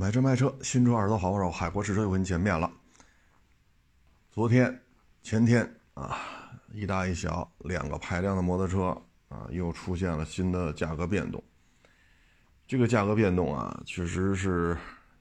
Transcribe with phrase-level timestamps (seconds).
[0.00, 1.50] 买车卖车，新车二手好不好？
[1.50, 2.70] 海阔试车又跟你见面了。
[4.30, 4.80] 昨天、
[5.24, 6.16] 前天啊，
[6.72, 8.96] 一大一小两个排量的摩托车
[9.28, 11.42] 啊，又出现了新的价格变动。
[12.64, 14.78] 这个价格变动啊，确实是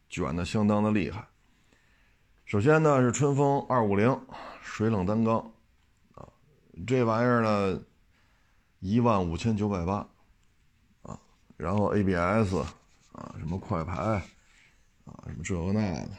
[0.10, 1.28] 卷的相当的厉害。
[2.46, 4.16] 首先呢是春风二五零
[4.62, 5.40] 水冷单缸
[6.14, 6.24] 啊，
[6.86, 7.82] 这玩意儿呢
[8.80, 10.08] 一万五千九百八
[11.02, 11.20] 啊，
[11.58, 12.58] 然后 ABS
[13.12, 14.22] 啊，什么快排。
[15.08, 16.10] 啊，什么这个那的，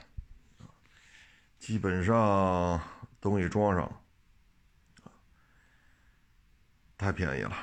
[1.58, 2.80] 基本上
[3.20, 4.00] 都给装上了，
[6.96, 7.54] 太便宜了。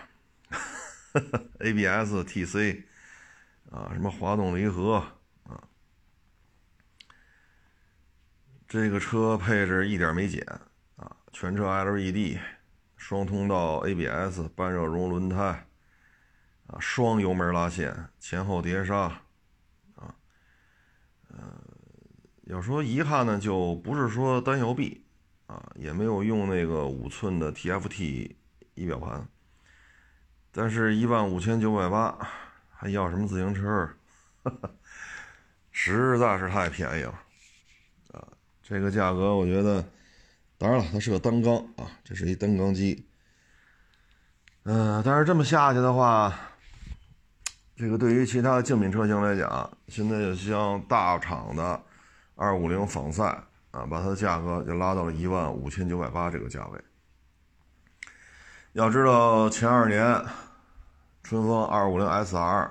[1.60, 2.84] ABS、TC
[3.72, 5.04] 啊，什么滑动离合
[5.46, 5.68] 啊，
[8.68, 10.46] 这个车配置一点没减
[10.98, 12.38] 啊，全车 LED，
[12.98, 15.68] 双通道 ABS，半热熔轮胎
[16.68, 19.25] 啊，双油门拉线，前后碟刹。
[21.38, 21.44] 呃，
[22.44, 25.04] 要说遗憾呢，就不是说单摇臂，
[25.48, 28.34] 啊，也没有用那个五寸的 TFT
[28.74, 29.28] 仪表盘，
[30.52, 32.18] 但是一万五千九百八，
[32.70, 33.90] 还要什么自行车？
[35.72, 37.20] 实在是太便宜了，
[38.14, 38.26] 啊，
[38.64, 39.86] 这个价格我觉得，
[40.58, 43.06] 当然了，它是个单缸啊，这是一单缸机，
[44.64, 46.34] 嗯，但是这么下去的话。
[47.76, 51.84] 这个对于其他竞品车型来讲，现在就像大厂的
[52.36, 53.26] 二五零仿赛
[53.72, 56.82] 啊，把它的价格就拉到了一万五千九百八这个价位。
[58.72, 60.24] 要知道前二年
[61.22, 62.70] 春风二五零 SR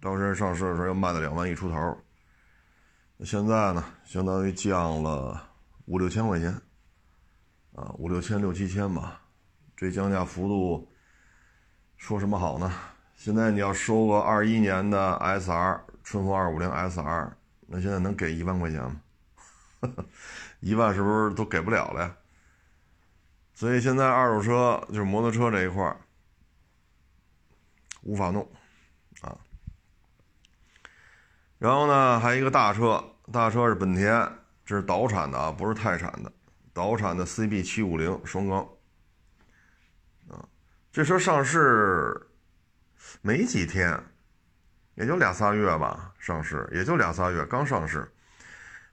[0.00, 1.98] 当时上市的时候要卖到两万一出头，
[3.24, 5.40] 现在呢，相当于降了
[5.84, 6.50] 五六千块钱，
[7.76, 9.20] 啊，五六千六七千吧，
[9.76, 10.88] 这降价幅度
[11.96, 12.72] 说什么好呢？
[13.20, 18.98] 现在你要收个二一年的 S R 春风二五零 S R，那现在能给一万块钱吗？
[20.60, 22.16] 一万是不是都给不了了呀？
[23.52, 25.94] 所以现在二手车就是摩托车这一块
[28.04, 28.40] 无法弄
[29.20, 29.36] 啊。
[31.58, 34.26] 然后呢，还有一个大车，大车是本田，
[34.64, 36.32] 这是岛产的啊，不是泰产的，
[36.72, 38.66] 岛产的 C B 七五零双缸
[40.30, 40.48] 啊，
[40.90, 42.28] 这车上市。
[43.22, 44.02] 没几天，
[44.94, 48.10] 也就俩仨月吧，上市也就俩仨月，刚上市，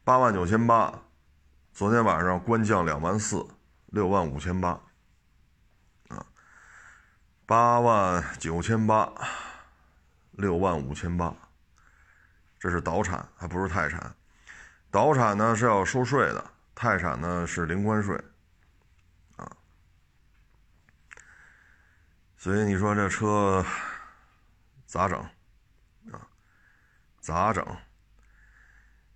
[0.04, 1.02] 八万九千八，
[1.72, 3.46] 昨天晚上官降两万四，
[3.88, 4.70] 六万五千八，
[6.10, 6.26] 啊，
[7.46, 9.12] 八万九千八，
[10.32, 11.34] 六万五千八，
[12.60, 14.16] 这是岛产，还不是泰产，
[14.90, 18.22] 岛产呢是要收税的，泰产呢是零关税，
[19.36, 19.52] 啊，
[22.38, 23.66] 所以你说这车。
[24.88, 25.20] 咋整？
[26.14, 26.24] 啊，
[27.20, 27.64] 咋整？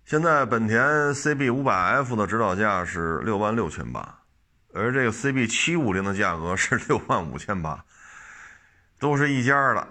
[0.04, 0.78] 现在本田
[1.14, 4.18] CB 五百 F 的指导价是六万六千八，
[4.74, 7.82] 而这个 CB 七五零的价格是六万五千八，
[8.98, 9.88] 都是一家的，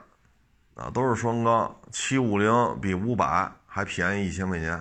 [0.76, 4.80] 啊，都是双缸，七五零比五百还便宜一千块钱，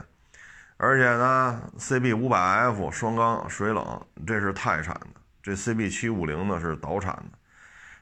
[0.77, 7.39] 而且呢，CB 五百 F 双缸水冷，这是泰产的，这 CB 七五零呢是岛产的，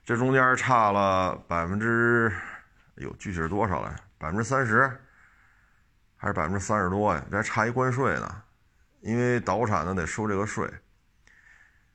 [0.04, 2.32] 这中间差了百分之。
[2.98, 3.94] 有，具体是多少来？
[4.18, 4.90] 百分之三十，
[6.16, 7.24] 还是百分之三十多呀？
[7.30, 8.42] 这还差一关税呢，
[9.00, 10.68] 因为倒产的得收这个税。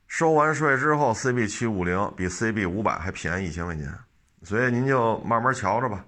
[0.08, 3.91] 收完税之后，CB 七五零比 CB 五百还便宜一千块钱，
[4.44, 6.06] 所以您就慢慢瞧着吧。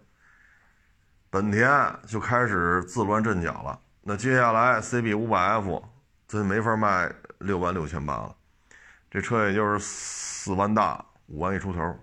[1.29, 1.69] 本田
[2.07, 3.79] 就开始自乱阵脚了。
[4.01, 5.83] 那接下来 CB 五百 F
[6.27, 8.35] 真没法卖六万六千八了，
[9.09, 11.99] 这车也就是四万大五万一出头。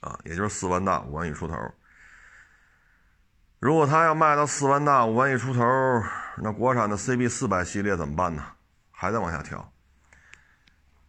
[0.00, 1.56] 啊，也就是四万大五万一出头。
[3.60, 5.60] 如果他要卖到四万大五万一出头，
[6.36, 8.44] 那国产的 CB 四百系列怎么办呢？
[8.92, 9.58] 还得往下调。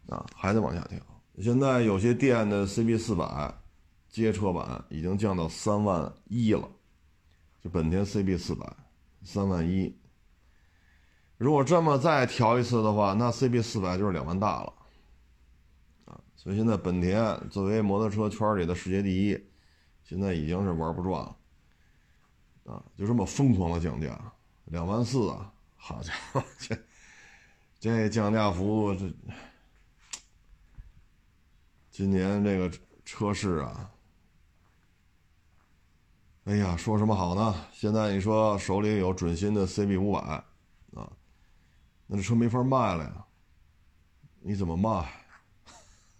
[0.08, 0.98] 啊，还得往下调。
[1.40, 3.54] 现在有些店的 CB 四百
[4.08, 6.68] 街车版已经降到三万一了，
[7.62, 8.66] 就本田 CB 四百
[9.22, 9.96] 三万一。
[11.38, 14.72] 如果这么再调一次的话，那 CB 四百就是两万大了。
[16.42, 19.38] 所以现在本田作为摩托车圈里的世界第一，
[20.02, 21.36] 现在已经是玩不转了，
[22.64, 24.18] 啊，就这么疯狂的降价，
[24.64, 25.52] 两万四啊！
[25.76, 26.78] 好家伙，这
[27.78, 29.14] 这降价幅度，这
[31.90, 32.72] 今年这个
[33.04, 33.90] 车市啊，
[36.44, 37.54] 哎呀，说什么好呢？
[37.70, 40.20] 现在你说手里有准新的 CB 五百，
[40.94, 41.12] 啊，
[42.06, 43.26] 那这车没法卖了呀，
[44.40, 45.19] 你怎么卖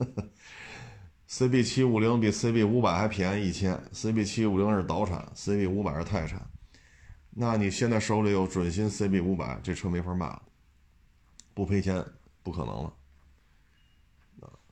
[1.29, 6.45] CB 七五零比 CB 五百还便宜一千，CB 七五零是岛产，CB 五百是泰产，
[7.31, 10.43] 那你现在手里有准新 CB 五百，这车没法卖了，
[11.55, 12.05] 不赔钱
[12.43, 12.93] 不可能了。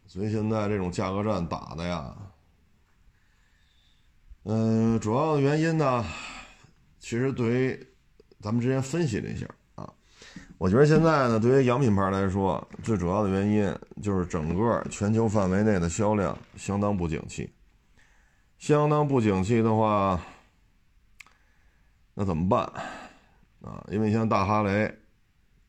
[0.07, 2.17] 所以现在这种价格战打的呀，
[4.45, 6.05] 嗯，主要的原因呢，
[6.99, 7.87] 其实对于
[8.41, 9.47] 咱们之前分析了一下，
[10.59, 13.73] 我觉得现在呢，对于洋品牌来说，最主要的原因
[14.03, 17.53] 就是整个全球范围内的销量相当不景气，
[18.59, 20.21] 相当不景气的话。
[22.15, 22.65] 那怎么办
[23.61, 23.87] 啊？
[23.93, 24.93] 因为像大哈雷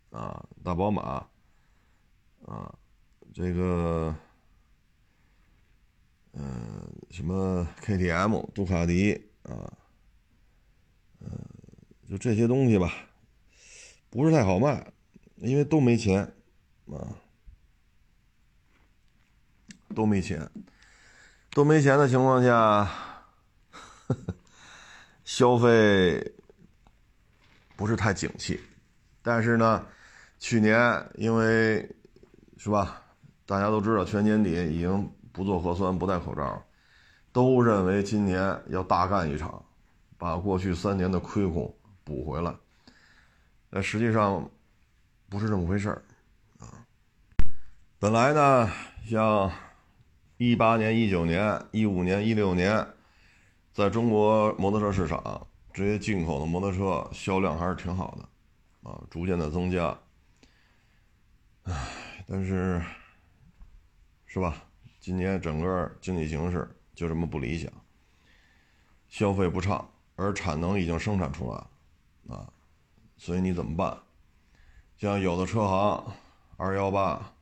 [0.09, 1.23] 啊、大宝马
[2.47, 2.73] 啊、
[3.31, 4.15] 这个
[6.33, 9.13] 嗯什么 KTM、杜卡迪
[9.43, 9.71] 啊，
[11.19, 11.29] 嗯，
[12.09, 12.91] 就这些东西吧，
[14.09, 14.91] 不是太好卖，
[15.35, 16.23] 因为都没钱
[16.87, 17.07] 啊，
[19.95, 20.49] 都没钱，
[21.51, 22.89] 都没钱的情况下，
[25.23, 26.33] 消费。
[27.75, 28.59] 不是太景气，
[29.21, 29.85] 但是呢，
[30.37, 31.89] 去年因为
[32.57, 33.01] 是吧，
[33.45, 36.61] 大家都知道全年底已经不做核酸、不戴口罩，
[37.31, 39.63] 都认为今年要大干一场，
[40.17, 41.73] 把过去三年的亏空
[42.03, 42.53] 补回来。
[43.69, 44.49] 那实际上
[45.29, 46.03] 不是这么回事儿
[46.59, 46.85] 啊。
[47.99, 48.71] 本来呢，
[49.05, 49.51] 像
[50.37, 52.87] 一八年、一九年、一五年、一六年，
[53.73, 55.45] 在中国摩托车市场。
[55.71, 59.97] 这些进口的摩托车销量还是挺好的，啊，逐渐的增加。
[61.63, 61.87] 唉，
[62.27, 62.83] 但是，
[64.25, 64.55] 是吧？
[64.99, 67.71] 今年整个经济形势就这么不理想，
[69.07, 71.55] 消费不畅，而产能已经生产出来
[72.23, 72.51] 了，啊，
[73.19, 73.99] 所以你怎么办？
[74.97, 76.15] 像有的车行
[76.57, 77.35] 二幺八，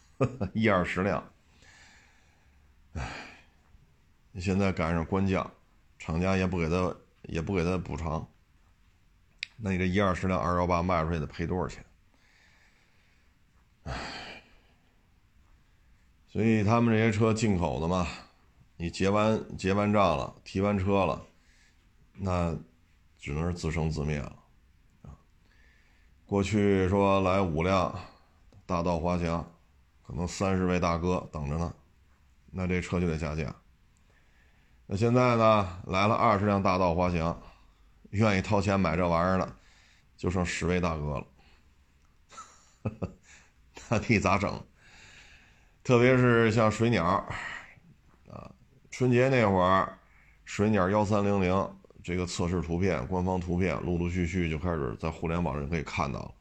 [0.52, 1.32] 一二十辆，
[2.92, 3.10] 唉，
[4.32, 5.50] 你现在赶上官降，
[5.98, 6.94] 厂家也不给他。
[7.28, 8.28] 也不给他补偿，
[9.56, 11.84] 那你这一二十辆二幺八卖出去得赔多少钱？
[13.82, 13.92] 唉，
[16.28, 18.06] 所以他们这些车进口的嘛，
[18.76, 21.26] 你结完结完账了，提完车了，
[22.12, 22.56] 那
[23.18, 24.36] 只能是自生自灭了。
[26.26, 27.94] 过去说来五辆
[28.66, 29.48] 大道滑翔，
[30.04, 31.72] 可能三十位大哥等着呢，
[32.50, 33.54] 那这车就得下架。
[34.88, 35.82] 那现在呢？
[35.86, 37.40] 来了二十辆大道滑翔，
[38.10, 39.56] 愿意掏钱买这玩意儿的，
[40.16, 41.26] 就剩十位大哥了。
[43.88, 44.66] 那你咋整？
[45.84, 47.04] 特别是像水鸟，
[48.28, 48.50] 啊，
[48.90, 49.96] 春节那会儿，
[50.44, 56.34] 水鸟幺三零零这个测试图片、官方图片，陆陆续续就开始在互联网上可以看到了。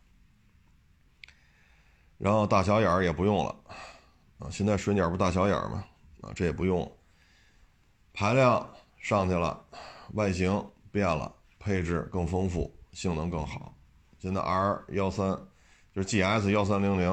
[2.20, 3.56] 然后大小眼儿也不用了，
[4.38, 5.84] 啊，现在水鸟不大小眼儿吗？
[6.22, 6.88] 啊，这也不用。
[8.14, 8.70] 排量
[9.00, 9.60] 上去了，
[10.14, 13.76] 外形变了，配置更丰富，性能更好。
[14.20, 15.36] 现在 R 幺三
[15.96, 17.12] 就是 GS 幺三零零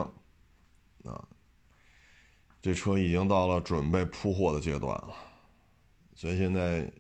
[1.05, 1.27] 啊，
[2.61, 5.15] 这车已经到了准备铺货的阶段了，
[6.15, 6.93] 所以现在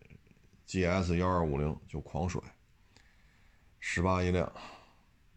[0.72, 2.40] GS 幺二五零就狂甩，
[3.78, 4.50] 十八一辆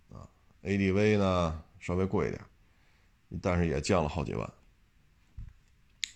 [0.09, 0.29] 啊
[0.63, 2.41] ，ADV 呢稍微贵一点，
[3.41, 4.49] 但是也降了好几万。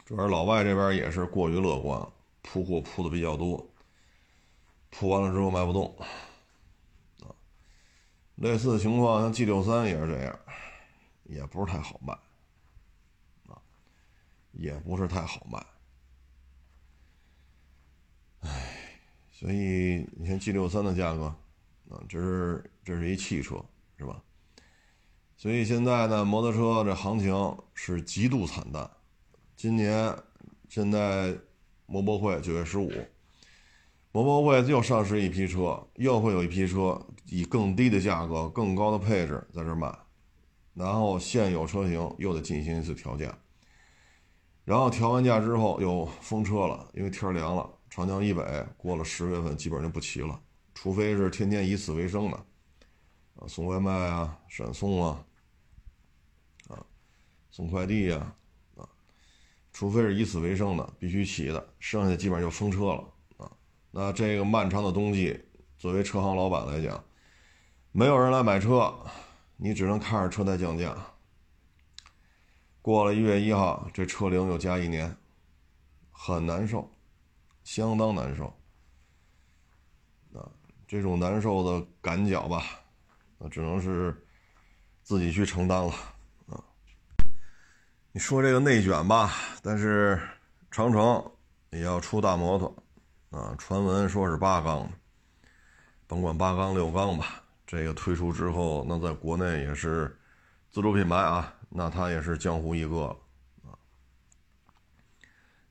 [0.06, 2.02] 主要是老外这边也是过于乐观。
[2.42, 3.70] 铺货铺的比较多，
[4.90, 5.94] 铺完了之后卖不动，
[7.20, 7.28] 啊，
[8.36, 10.40] 类似的情况像 G 六三也是这样，
[11.26, 12.14] 也不是太好卖，
[13.54, 13.62] 啊，
[14.54, 15.64] 也不是太好卖，
[18.40, 18.79] 唉，
[19.40, 21.24] 所以你看 G 六三的价格，
[21.90, 23.64] 啊，这是这是一汽车
[23.98, 24.22] 是吧？
[25.38, 28.90] 所以现在呢，摩托车这行情是极度惨淡，
[29.56, 30.14] 今年
[30.68, 31.34] 现在。
[31.92, 32.92] 摩博会九月十五，
[34.12, 39.92] 摩博会又上市一批车，又会有一批车以更低的价格、更高的配置在这卖，
[40.76, 43.36] 然后现有车型又得进行一次调价，
[44.66, 47.68] 然后调完价之后又封车了，因为天凉了，
[48.00, 50.40] 长江以北过了十月份基本就不骑了，
[50.74, 52.38] 除非是天天以此为生的，
[53.36, 55.26] 啊，送外卖啊，闪送啊，
[56.70, 56.80] 啊，
[57.52, 58.18] 送快递呀。
[58.78, 58.88] 啊
[59.74, 63.52] 除非是以此为生的，必须骑的，剩下基本上就封车了啊。
[63.92, 65.38] 那这个漫长的冬季，
[65.78, 67.04] 作为车行老板来讲，
[67.92, 68.98] 没有人来买车，
[69.58, 70.96] 你只能看着车在降价。
[72.82, 75.16] 过了一月一号，这车龄又加一年，
[76.12, 76.90] 很难受，
[77.64, 78.46] 相当难受。
[80.34, 80.50] 啊，
[80.88, 82.64] 这种难受的感脚吧，
[83.38, 84.16] 那只能是
[85.04, 85.92] 自己去承担了。
[86.48, 86.64] 啊
[88.12, 90.20] 你说这个内卷吧，但是
[90.72, 91.24] 长城
[91.70, 92.76] 也要出大摩托
[93.30, 94.92] 啊，传闻说是八缸的，
[96.08, 100.20] 甭管八缸六缸吧，这个推出之后，那在国内也是
[100.72, 103.18] 自主品牌啊，那它也是江湖一个了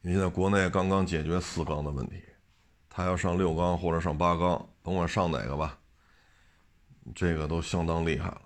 [0.01, 2.23] 你现在国内刚刚解决四缸的问题，
[2.89, 5.79] 它要上六缸或者上八缸，甭管上哪个吧，
[7.15, 8.43] 这个都相当厉害了。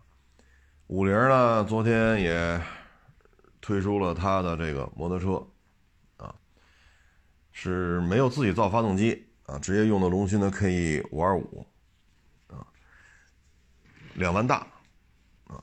[0.87, 2.61] 五菱呢，昨天也
[3.61, 5.47] 推出了它的这个摩托车，
[6.17, 6.35] 啊，
[7.53, 11.67] 是没有自己造发动机啊，直接用的龙芯的 KE 五二五，
[12.49, 12.67] 啊，
[14.15, 14.67] 两万大，
[15.47, 15.63] 啊，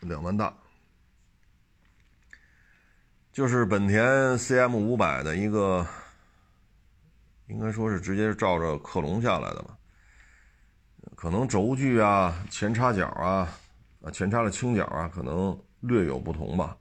[0.00, 0.54] 两万大，
[3.32, 5.86] 就是本田 CM 五百的一个，
[7.46, 9.76] 应该说是直接照着克隆下来的吧，
[11.14, 13.48] 可能轴距啊、前叉角啊。
[14.02, 16.74] 啊，前叉的倾角啊，可能略有不同吧。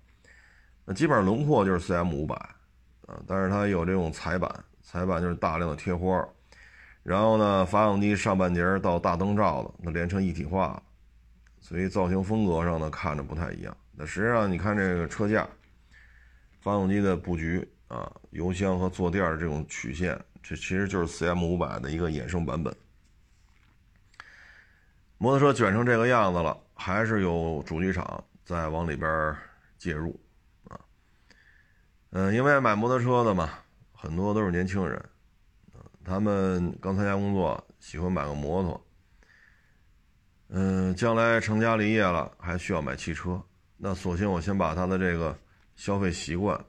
[0.86, 2.34] 那基本上轮廓就是 CM 五百，
[3.06, 4.50] 啊，但是它有这种彩板，
[4.82, 6.26] 彩板就是大量的贴花。
[7.04, 10.84] 然后呢，发动机上半截到大灯罩的，那连成一体化了，
[11.60, 13.76] 所以造型风格上呢看着不太一样。
[13.92, 15.46] 那实际上你看这个车架、
[16.60, 22.76] 发动机的布局啊、油箱和坐垫这种曲线，这其实就是 CM 五百的一个衍生版本。
[25.18, 26.58] 摩托车卷成这个样子了。
[26.82, 29.36] 还是有主机厂在往里边
[29.78, 30.18] 介入，
[30.70, 30.80] 啊，
[32.12, 33.50] 嗯，因为买摩托车的嘛，
[33.92, 35.10] 很多都是年轻人，
[36.06, 38.88] 他们刚参加工作，喜欢买个摩托，
[40.48, 43.44] 嗯，将来成家立业了，还需要买汽车，
[43.76, 45.38] 那索性我先把他的这个
[45.80, 46.60] 消费习惯，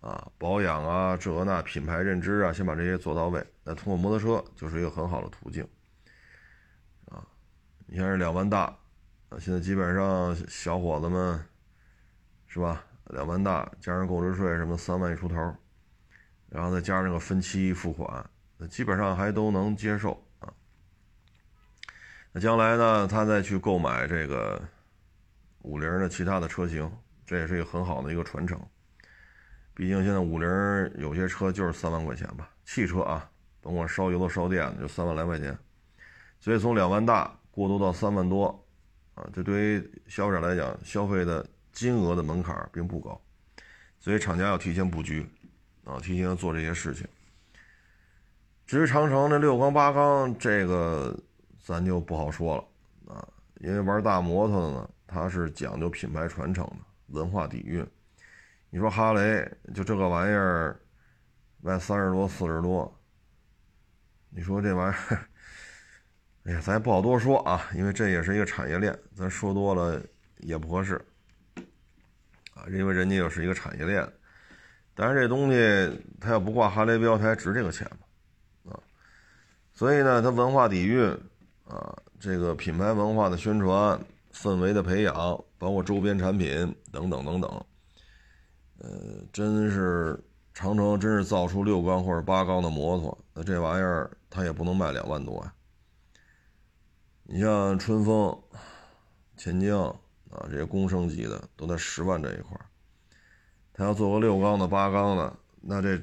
[0.00, 5.66] 啊，保养啊，这那品牌认知啊，先把这些做到位，那通过摩托车就是一个很好的途径，
[7.06, 7.26] 啊，
[7.86, 8.78] 你看这两万大。
[9.40, 11.44] 现在基本上小伙子们，
[12.46, 12.84] 是吧？
[13.06, 15.34] 两万大加上购置税什么三万一出头，
[16.48, 18.24] 然后再加上个分期付款，
[18.56, 20.46] 那基本上还都能接受啊。
[22.30, 24.62] 那将来呢，他再去购买这个
[25.62, 26.88] 五菱的其他的车型，
[27.26, 28.60] 这也是一个很好的一个传承。
[29.74, 30.48] 毕竟现在五菱
[30.96, 33.28] 有些车就是三万块钱吧，汽车啊，
[33.60, 35.56] 甭管烧油的烧电的，就三万来块钱。
[36.40, 38.60] 所以从两万大过渡到三万多。
[39.14, 43.20] 啊，这对于消费者来讲，消费的金额的门槛并不高，
[44.00, 45.24] 所以厂家要提前布局，
[45.84, 47.06] 啊，提前做这些事情。
[48.66, 51.16] 至于长城那六缸八缸，这个
[51.62, 53.24] 咱就不好说了啊，
[53.60, 56.78] 因为玩大摩托的呢，它是讲究品牌传承的，
[57.14, 57.86] 文化底蕴。
[58.68, 60.78] 你说哈雷就这个玩意儿，
[61.62, 62.92] 卖三十多四十多，
[64.28, 65.28] 你说这玩意儿？
[66.46, 70.02] 哎呀，咱也不好多说啊，因为这也是一个产业链，咱说多了
[70.38, 71.00] 也不合适
[72.52, 72.66] 啊。
[72.70, 74.06] 因为人家又是一个产业链，
[74.94, 77.88] 但是这东西它要不挂哈雷标，它还值这个钱
[78.64, 78.72] 吗？
[78.72, 78.80] 啊，
[79.72, 81.08] 所以呢，它文化底蕴
[81.66, 83.98] 啊，这个品牌文化的宣传、
[84.32, 85.14] 氛围的培养，
[85.64, 87.66] 包括周边产品等等等等，
[88.80, 88.90] 呃，
[89.32, 95.54] 真是长城真是造出六缸或者八缸的摩托，那这玩意儿它也不能卖两万多呀。
[97.22, 98.38] 你像春风、
[99.38, 99.86] 钱江
[100.30, 102.66] 啊，这些公升级的都在十万这一块儿。
[103.72, 105.98] 他要做个六缸的、八缸的，那这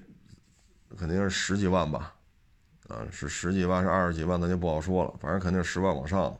[0.98, 2.16] 肯定是十几万吧？
[2.88, 5.14] 啊，是十几万，是二十几万，咱就不好说了。
[5.20, 6.36] 反正肯定十万往上。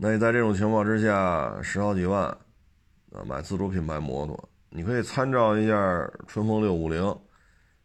[0.00, 2.24] 那你在这种情况之下，十好几万
[3.10, 5.74] 啊，买自主品牌摩托，你可以参照一下
[6.28, 7.02] 春风六五零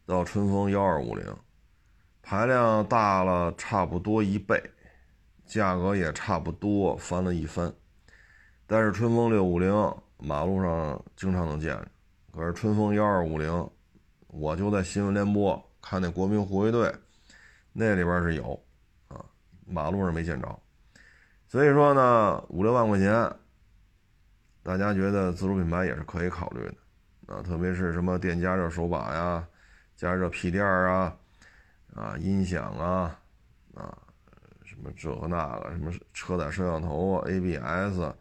[0.06, 1.26] 到春风幺二五零。
[2.22, 4.62] 排量大了差不多一倍，
[5.44, 7.70] 价格也差不多翻了一番，
[8.66, 9.74] 但是春风六五零
[10.18, 11.88] 马路上经常能见着，
[12.32, 13.68] 可是春风幺二五零，
[14.28, 16.94] 我就在新闻联播看那国民护卫队，
[17.72, 18.58] 那里边是有，
[19.08, 19.22] 啊，
[19.66, 20.58] 马路上没见着，
[21.54, 23.32] 所以说呢，五六万块钱，
[24.64, 29.46] 大家觉得自主品牌也是可以考虑的，啊，特别是什么电加热手把呀，
[29.94, 31.16] 加热屁垫儿啊。
[31.94, 33.16] 啊，音响啊，
[33.72, 33.96] 啊，
[34.64, 38.12] 什么这个那个，什么车载摄像头啊，ABS，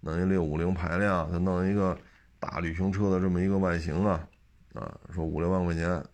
[0.00, 1.96] 弄一六五零排量，再弄一个
[2.38, 4.28] 大旅行车的这么一个外形啊，
[4.74, 6.04] 啊，说五六万块钱，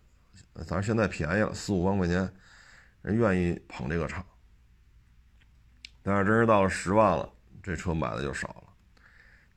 [0.65, 2.31] 咱现在便宜了，四五万块钱，
[3.01, 4.23] 人愿意捧这个场。
[6.01, 7.29] 但是真是到了十万了，
[7.61, 8.63] 这车买的就少了，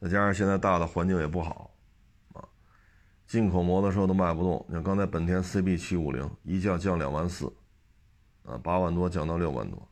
[0.01, 1.71] 再加上现在大的环境也不好。
[2.33, 2.45] 啊
[3.25, 7.47] 进口摩托车都卖不动，你看刚才本田 CB 七五零一降降两万四，
[8.45, 9.89] 啊，八万多降到六万多，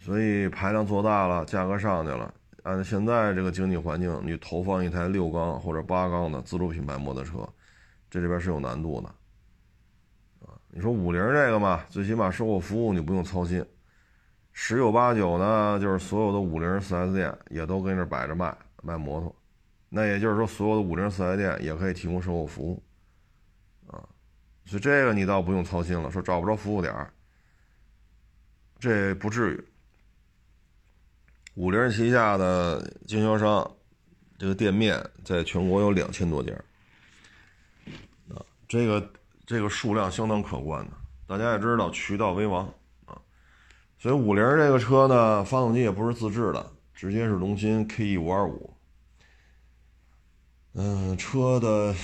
[0.00, 2.32] 所以排量做大了，价格上去了。
[2.62, 7.46] 按现在这个经济环境，你投放一台六缸或者八缸的自主品牌摩托车，
[8.08, 9.08] 这里边是有难度的，
[10.46, 13.62] 啊，你说五菱这个嘛，最起码售后服务你不用操心，
[14.54, 19.34] 十有八九呢，就是所有的五菱 4S 店也都跟这摆着卖卖摩托，
[19.88, 22.82] 那也就是说，所有的五菱 4S 店也可以提供售后服务，
[23.88, 23.98] 啊，
[24.64, 26.94] 所以这个你倒不用操心了，说找不着服务点
[28.78, 29.64] 这不至于。
[31.56, 33.70] 五菱旗下的经销商，
[34.38, 36.52] 这个店面在全国有两千多家，
[38.28, 39.12] 啊，这个
[39.46, 40.92] 这个数量相当可观的。
[41.26, 42.68] 大家也知道，渠道为王，
[44.04, 48.76] 所以五菱这个车呢，发动机也不是自制的，直接是龙芯 KE 五二五。
[50.74, 51.94] 嗯，车的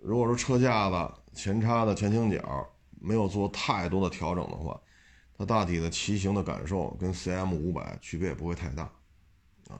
[0.00, 2.66] 如果说车架子、前叉的前倾角
[2.98, 4.80] 没有做太多的调整的话。
[5.36, 8.84] 它大体的骑行的感受跟 CM 五百区别也不会太大，
[9.68, 9.76] 啊，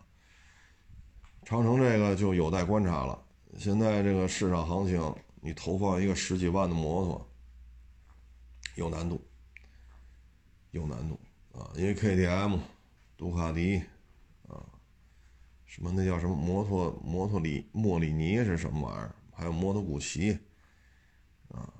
[1.47, 3.19] 长城这个就有待观察了。
[3.57, 7.31] 现在这个市场行情，你投放一个十几万的摩托，
[8.75, 9.19] 有难度，
[10.73, 11.19] 有难度
[11.55, 11.71] 啊！
[11.75, 12.59] 因为 KTM、
[13.17, 13.83] 杜卡迪
[14.49, 14.59] 啊，
[15.65, 19.15] 什么那叫什么摩托摩托里莫里尼是什么玩意儿？
[19.33, 20.39] 还有摩托古奇
[21.49, 21.73] 啊，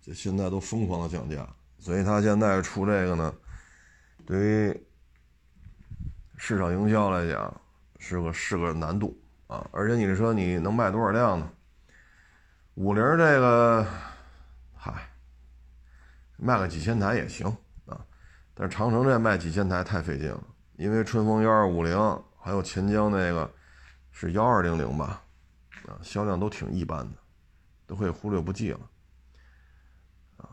[0.00, 1.48] 这现在都疯狂的降价。
[1.78, 3.34] 所以他现在出这个呢，
[4.24, 4.86] 对于
[6.36, 7.60] 市场营销来讲
[7.98, 9.68] 是个是个难度啊！
[9.72, 11.52] 而且你这车你能卖多少辆呢？
[12.74, 13.86] 五菱这个，
[14.74, 15.10] 嗨，
[16.36, 17.56] 卖个几千台也行。
[18.58, 20.42] 但是长城这卖几千台太费劲了，
[20.76, 21.94] 因为春风幺二五零
[22.40, 23.52] 还有钱江那个
[24.10, 25.22] 是幺二零零吧，
[25.86, 27.18] 啊，销量都挺一般的，
[27.86, 28.80] 都可以忽略不计了。
[30.38, 30.48] 啊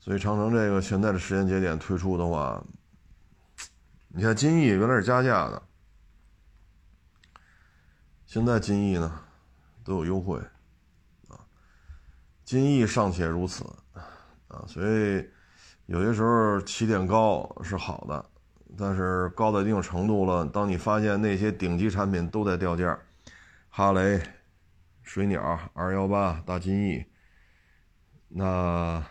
[0.00, 2.60] 所以长城这个现在的时间节点推出的话，
[4.08, 5.62] 你看金翼原来是加价的，
[8.26, 9.20] 现在金翼呢
[9.84, 10.38] 都有优惠，
[11.28, 11.38] 啊，
[12.44, 13.64] 金翼尚且如此，
[14.48, 15.30] 啊，所以
[15.86, 18.24] 有些时候起点高是好的，
[18.76, 22.98] 但是高到一定程度了，当你发现那些顶级产品都在掉价，
[23.68, 24.20] 哈雷、
[25.02, 27.04] 水鸟、二幺八、大金翼，
[28.28, 29.04] 那。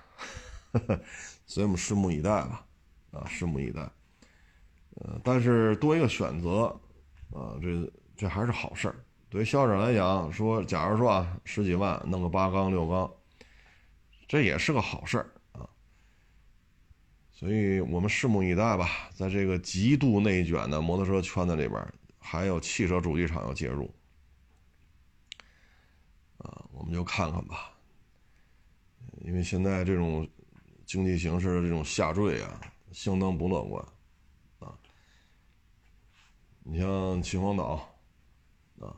[1.45, 2.65] 所以我们拭目以待吧，
[3.11, 3.81] 啊，拭目以待。
[4.95, 6.63] 呃，但是多一个选择，
[7.29, 8.95] 啊，这这还是好事儿。
[9.29, 13.07] 对于消费者来讲，说假如说啊，十几万弄个八缸六缸，
[14.27, 15.29] 这也是个好事儿。
[17.43, 19.09] 所以我们拭目以待吧。
[19.13, 23.93] 在这个极度内卷的摩托车圈子里边，还有汽车主机厂要介入，
[26.37, 27.69] 啊，我们就看看吧。
[29.25, 30.25] 因为现在这种。
[30.85, 33.83] 经济形势的这种下坠啊，相当不乐观，
[34.59, 34.77] 啊，
[36.61, 37.89] 你像秦皇岛，
[38.79, 38.93] 啊，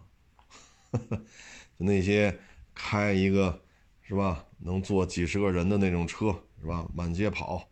[1.77, 2.37] 那些
[2.73, 3.63] 开一个
[4.01, 7.65] 是吧，能坐几十个人的那种车是吧，满街跑，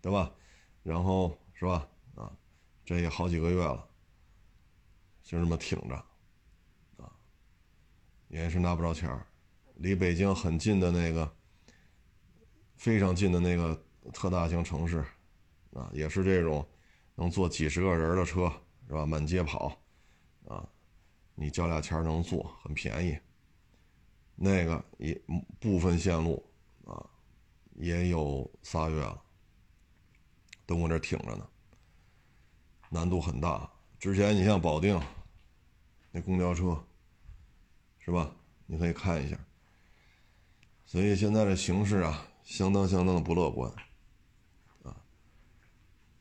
[0.00, 0.32] 对吧？
[0.82, 2.32] 然后是吧，啊，
[2.84, 3.88] 这也好几个月了，
[5.22, 5.94] 就这么挺着，
[6.96, 7.12] 啊，
[8.28, 9.26] 也是拿不着钱儿，
[9.74, 11.34] 离北京很近的那个。
[12.76, 15.04] 非常近的那个特大型城市，
[15.72, 16.64] 啊，也是这种
[17.16, 18.48] 能坐几十个人的车，
[18.86, 19.04] 是吧？
[19.04, 19.76] 满街跑，
[20.46, 20.64] 啊，
[21.34, 23.18] 你交俩钱能坐，很便宜。
[24.36, 25.20] 那个也
[25.58, 26.40] 部分线路，
[26.84, 27.04] 啊，
[27.74, 29.20] 也有仨月了，
[30.68, 31.48] 都搁这挺着呢，
[32.90, 33.68] 难度很大。
[33.98, 35.00] 之前你像保定
[36.12, 36.80] 那公交车，
[37.98, 38.30] 是吧？
[38.66, 39.36] 你可以看一下。
[40.86, 42.26] 所以现在的形势啊。
[42.44, 43.70] 相当相当的不乐观，
[44.82, 44.96] 啊，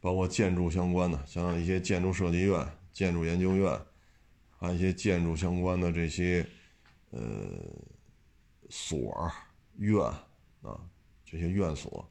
[0.02, 3.80] 包括建筑相关的，像一些建筑设计院、建筑研究院，
[4.60, 6.46] 还有一些建筑相关的这些，
[7.12, 7.22] 呃，
[8.70, 9.32] 所
[9.78, 10.04] 院
[10.64, 10.78] 啊，
[11.24, 12.06] 这些院所，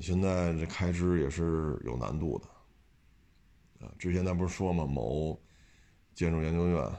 [0.00, 5.40] 现在这开支也是有难度的，啊，之前咱不是说嘛，某
[6.14, 6.92] 建筑研究院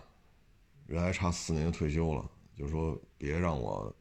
[0.85, 3.93] 人还差四年就退休了，就说别让我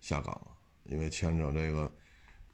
[0.00, 0.48] 下岗了。
[0.84, 1.90] 因为牵扯这个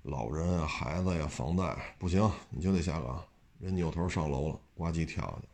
[0.03, 3.25] 老人啊、孩子呀、房贷，不行，你就得下岗。
[3.59, 5.49] 人扭头上楼了，呱唧跳下去。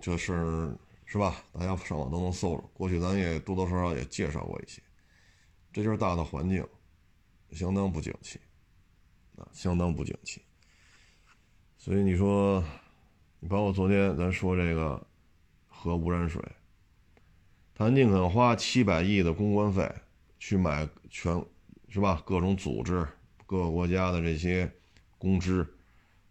[0.00, 1.36] 这事儿是吧？
[1.52, 2.64] 大家上网都能搜着。
[2.72, 4.82] 过去咱也多多少少也介绍过一些。
[5.72, 6.66] 这就是大的环境，
[7.52, 8.40] 相当不景气
[9.36, 10.42] 啊，相当不景气。
[11.76, 12.64] 所以你说，
[13.40, 15.06] 你包括昨天咱说这个
[15.68, 16.42] 核污染水。
[17.74, 19.92] 他宁肯花七百亿的公关费
[20.38, 21.44] 去买全，
[21.88, 22.22] 是吧？
[22.24, 23.06] 各种组织、
[23.46, 24.72] 各个国家的这些
[25.18, 25.66] 公知，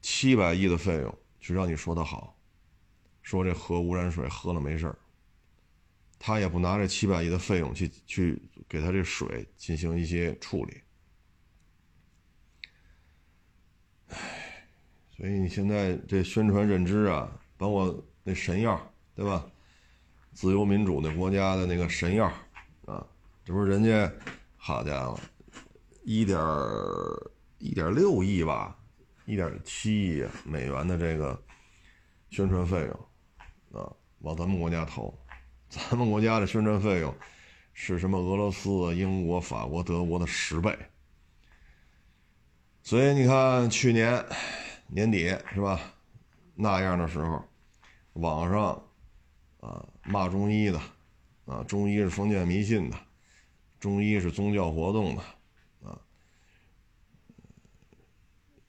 [0.01, 2.37] 七百亿的费用去让你说的好，
[3.21, 4.97] 说这核污染水喝了没事儿。
[6.17, 10.81] 他也不拿这七百亿的费用去去给他这水进行一些处理。
[15.15, 18.79] 所以你现在这宣传认知啊，包括那神药，
[19.15, 19.45] 对吧？
[20.33, 22.25] 自由民主的国家的那个神药
[22.85, 23.05] 啊，
[23.45, 24.11] 这不是人家，
[24.57, 25.19] 好家伙，
[26.03, 26.39] 一点
[27.59, 28.75] 一点六亿吧，
[29.25, 31.39] 一点七亿美元的这个
[32.31, 35.15] 宣传费用啊，往咱们国家投，
[35.69, 37.13] 咱们国家的宣传费用
[37.73, 38.17] 是什么？
[38.17, 40.75] 俄罗斯、英国、法国、德国的十倍。
[42.81, 44.25] 所以你看，去年
[44.93, 45.79] 年底是吧？
[46.53, 47.43] 那样的时候，
[48.13, 48.79] 网上
[49.59, 50.79] 啊骂中医的，
[51.45, 52.97] 啊中医是封建迷信的，
[53.79, 55.23] 中医是宗教活动的，
[55.89, 55.99] 啊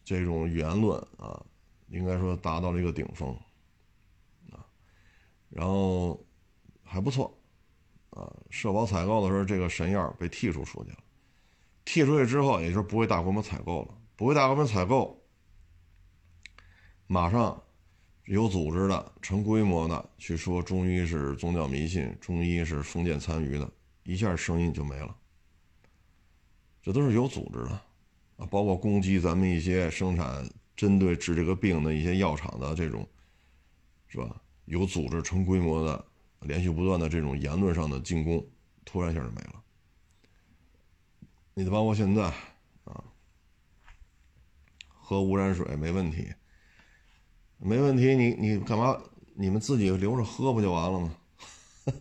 [0.03, 1.45] 这种言论啊，
[1.89, 3.29] 应该说达到了一个顶峰，
[4.51, 4.65] 啊，
[5.51, 6.25] 然后
[6.83, 7.39] 还不错，
[8.09, 10.99] 啊社保采购的时候，这个神药被剔除出去了，
[11.85, 13.95] 剔出去之后，也就是不会大规模采购了。
[14.17, 15.24] 不会大规模采购，
[17.07, 17.63] 马上
[18.25, 23.71] 有组织的、成规模的去说中医是宗教迷信，中医是封建残余的，
[24.05, 25.17] 一下声音就没了。
[26.83, 27.71] 这都是有组织的
[28.39, 33.07] 啊，包括攻击咱们一些生产针对治这个病的一些药厂的这种，
[34.09, 34.41] 是吧？
[34.65, 36.05] 有组织、成规模的、
[36.41, 38.47] 连续不断的这种言论上的进攻，
[38.85, 39.63] 突然一下就没了。
[41.53, 42.25] 你包括现在
[42.85, 43.05] 啊。
[45.07, 46.33] 喝污染水没问题，
[47.65, 48.15] 没问题。
[48.15, 48.97] 你你干嘛？
[49.35, 51.11] 你们自己留着喝不就完了吗？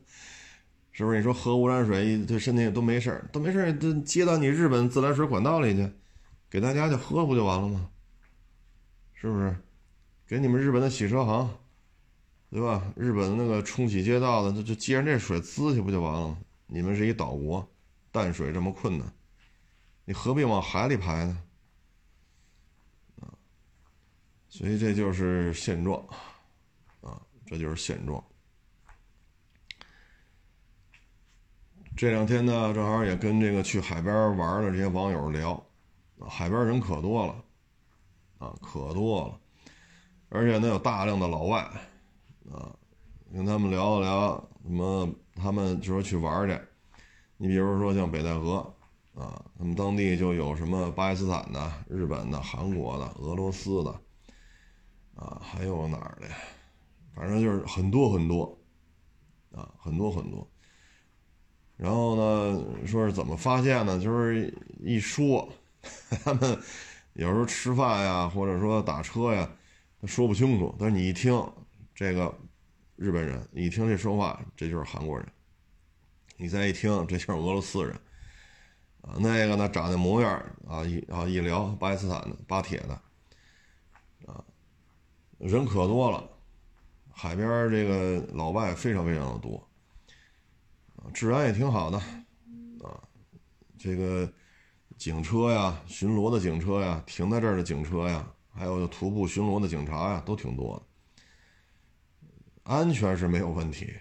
[0.91, 1.17] 是不是？
[1.17, 5.89] 你说喝污染水对身体都没事都没事都接到你日本自来水管道里去，
[6.49, 7.89] 给大家就喝不就完了吗？
[9.13, 9.55] 是不是？
[10.27, 11.49] 给你们日本的洗车行，
[12.51, 12.93] 对吧？
[12.95, 16.37] 日本那个冲洗街道的，就就接上这水滋去不就完了吗？
[16.67, 17.67] 你们是一岛国，
[18.11, 19.07] 淡水这么困难，
[20.05, 21.37] 你何必往海里排呢？
[24.55, 25.99] 所以这就是现状，
[27.01, 28.23] 啊，这就是现状。
[31.97, 35.59] 这两天呢，正好也跟这个去海边玩的这些网友聊，
[36.19, 37.43] 海边人可多了，
[38.37, 39.39] 啊，可多了，
[40.29, 41.61] 而且呢有大量的老外，
[42.51, 42.77] 啊，
[43.33, 46.61] 跟他们聊了聊，什么他们就说去玩去，
[47.37, 48.71] 你比如说像北戴河，
[49.15, 53.99] 啊，他们当地就有什么巴基斯坦的、日本的、韩国的、俄罗斯的。
[55.15, 56.27] 啊，还有哪儿的？
[57.15, 58.57] 反正就是很多很多，
[59.51, 60.47] 啊，很多很多。
[61.77, 63.99] 然后呢，说是怎么发现呢？
[63.99, 65.47] 就是一说，
[66.23, 66.57] 他们
[67.13, 69.49] 有时候吃饭呀，或者说打车呀，
[70.05, 70.73] 说不清楚。
[70.79, 71.33] 但是你一听
[71.93, 72.33] 这个
[72.95, 75.25] 日本人，你一听这说话，这就是韩国人；
[76.37, 77.93] 你再一听，这就是俄罗斯人。
[79.01, 80.31] 啊，那个呢，长得模样
[80.67, 82.93] 啊，一啊一聊，巴基斯坦的、巴铁的。
[84.25, 84.43] 啊
[85.43, 86.23] 人可多了，
[87.11, 89.61] 海边这个老外非常非常的多，
[91.13, 91.97] 治安也挺好的，
[92.81, 92.95] 啊，
[93.77, 94.31] 这个
[94.97, 98.25] 警车呀、巡逻的警车呀、停在这儿的警车呀，
[98.55, 100.83] 还有徒步巡逻的警察呀，都挺多的，
[102.63, 103.93] 安全是没有问题，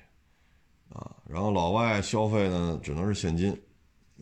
[0.90, 3.50] 啊，然后老外消费呢只能是现金，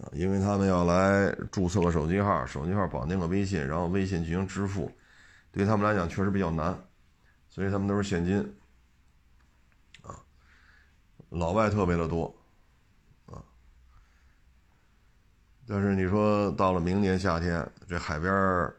[0.01, 4.91] 啊，因为他们要来注册个手机号，手机号绑定个微信，然后微信进行支付，
[5.53, 6.75] 对他们来讲确实比较难。
[7.51, 8.41] 所以他们都是现金，
[10.03, 10.17] 啊，
[11.29, 12.33] 老外特别的多，
[13.27, 13.43] 啊，
[15.67, 18.73] 但是你说到了明年夏天，这海边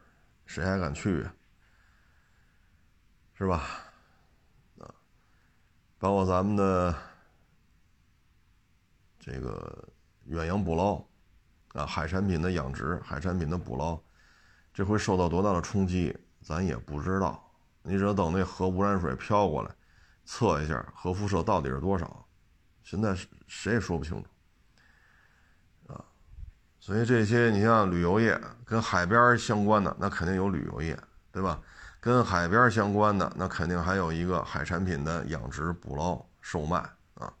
[0.46, 1.34] 谁还敢去啊？
[3.34, 3.68] 是吧？
[4.78, 4.94] 啊，
[5.98, 6.94] 包括咱们的
[9.18, 9.86] 这个
[10.24, 11.04] 远洋捕捞，
[11.74, 14.00] 啊，海产品的养殖、海产品的捕捞，
[14.72, 17.51] 这会受到多大的冲击，咱也不知道。
[17.82, 19.70] 你只能等那核污染水飘过来，
[20.24, 22.24] 测一下核辐射到底是多少，
[22.84, 23.12] 现在
[23.48, 26.04] 谁也说不清楚，啊，
[26.78, 30.96] 所以这些你像旅游业跟海边相关的，那肯定有旅游业，
[31.32, 31.60] 对吧？
[31.98, 36.78] 跟海边相关的，那肯定还有一个海产品的养殖、捕捞、售卖，
[37.14, 37.32] 啊，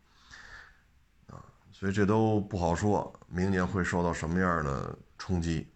[1.28, 1.38] 啊，
[1.70, 5.68] 所以这都不好说，明年会受到什么样的冲击，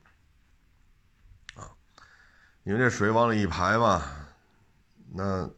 [1.55, 1.71] 啊，
[2.65, 4.03] 因为这水往里一排嘛。
[5.17, 5.51] 那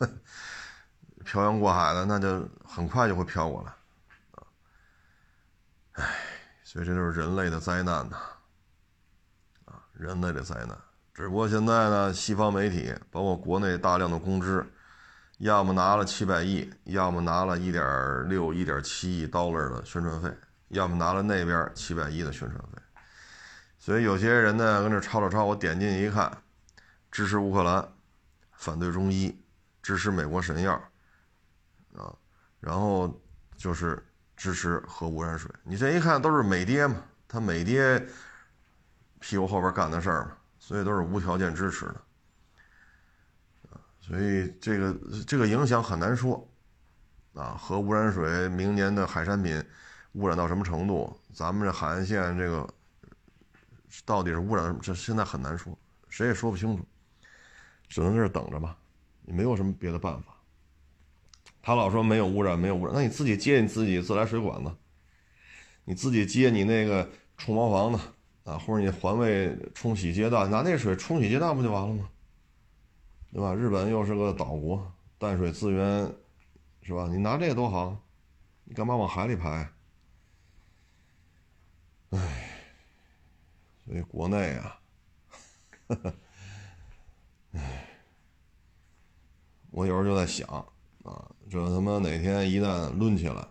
[1.24, 3.72] 漂洋过海的，那就很快就会飘过来，
[4.32, 4.44] 啊，
[5.92, 6.04] 唉，
[6.62, 8.16] 所以这就是人类的灾难呐，
[9.64, 10.76] 啊，人类的灾难。
[11.14, 14.66] 只不过现在呢，西方媒体包括国内大量的公知，
[15.38, 20.36] 要么拿了七百亿，要么拿了一点六、一点七亿 dollar 的宣传费，
[20.68, 22.82] 要么拿了那边七百亿的宣传费。
[23.78, 26.42] 所以有些人呢，跟这抄了抄，我点进去一看，
[27.12, 27.88] 支持乌克兰，
[28.64, 29.38] 反对中医，
[29.82, 30.72] 支持美国神药，
[31.94, 32.16] 啊，
[32.60, 33.22] 然后
[33.58, 34.02] 就是
[34.34, 35.50] 支持核污染水。
[35.64, 36.96] 你这一看都是美爹嘛，
[37.28, 38.02] 他美爹
[39.20, 42.00] 屁股后边干的事儿嘛，所以都是无条件支持的。
[44.00, 46.50] 所以这个这个影响很难说，
[47.34, 49.62] 啊，核污染水明年的海产品
[50.12, 51.14] 污染到什么程度？
[51.34, 52.66] 咱们这海岸线这个
[54.06, 54.74] 到底是污染？
[54.80, 56.86] 这现在很难说，谁也说不清楚，
[57.88, 58.76] 只能在这等着吧，
[59.26, 60.34] 也没有什么别的办法。
[61.62, 64.74] 他老说没有污染，没有污染，那你自己接你自己自来水管子，
[65.84, 67.98] 你自己接你那个冲茅房的
[68.52, 72.10] 啊，或者你环卫冲洗街道，拿那水冲洗街道不就完了吗？
[73.32, 73.54] 对吧？
[73.54, 76.14] 日本又是个岛国，淡水资源，
[76.82, 77.08] 是吧？
[77.10, 77.96] 你拿这个多好，
[78.64, 79.68] 你干嘛往海里排？
[82.10, 82.50] 唉，
[83.84, 84.78] 所以国内啊，
[87.54, 87.88] 唉，
[89.70, 90.48] 我有时候就在想
[91.04, 93.46] 啊，这他妈哪天一旦抡起来，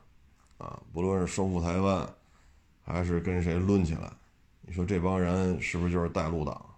[0.57, 2.07] 啊，不论是收复台湾，
[2.83, 4.11] 还是跟谁抡起来，
[4.61, 6.69] 你说这帮人是不是就是带路党？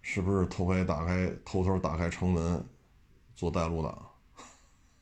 [0.00, 2.66] 是不是偷开打开偷偷打开城门
[3.36, 4.10] 做带路党？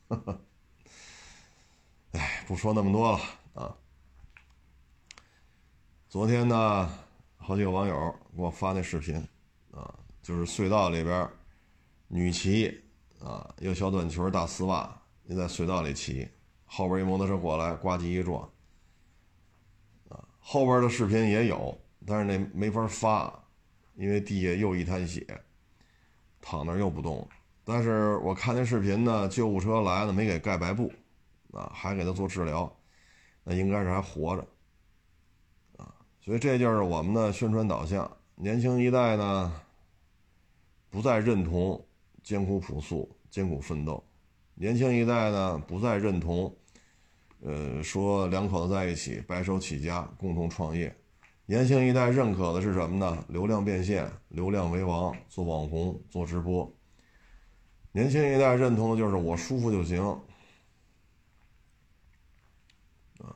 [0.08, 0.38] 哈哈
[2.10, 3.20] 哎，不说那么多了
[3.54, 3.76] 啊。
[6.08, 6.90] 昨天呢，
[7.36, 9.26] 好几个网友给我发那视频
[9.76, 11.28] 啊，就是隧道里边
[12.08, 12.82] 女骑
[13.20, 16.28] 啊，一个小短裙大丝袜，你在隧道里骑，
[16.64, 18.42] 后边一摩托车过来，呱唧一撞
[20.08, 20.24] 啊。
[20.40, 23.42] 后边的视频也有，但是那没法发。
[23.98, 25.26] 因为地下又一滩血，
[26.42, 27.28] 躺那又不动了。
[27.64, 30.92] 但是我看那视频呢，救护车来了没给盖白布，
[31.52, 32.70] 啊，还给他做治疗，
[33.42, 34.46] 那应该是还活着，
[35.78, 38.14] 啊，所以这就是我们的宣传导向。
[38.34, 39.62] 年轻一代呢，
[40.90, 41.84] 不再认同
[42.22, 44.02] 艰苦朴素、艰苦奋斗；
[44.54, 46.54] 年轻一代呢，不再认同，
[47.40, 50.94] 呃，说两口子在一起白手起家、共同创业。
[51.48, 53.24] 年轻一代认可的是什么呢？
[53.28, 56.68] 流量变现，流量为王，做网红，做直播。
[57.92, 60.02] 年轻一代认同的就是我舒服就行，
[63.20, 63.30] 啊，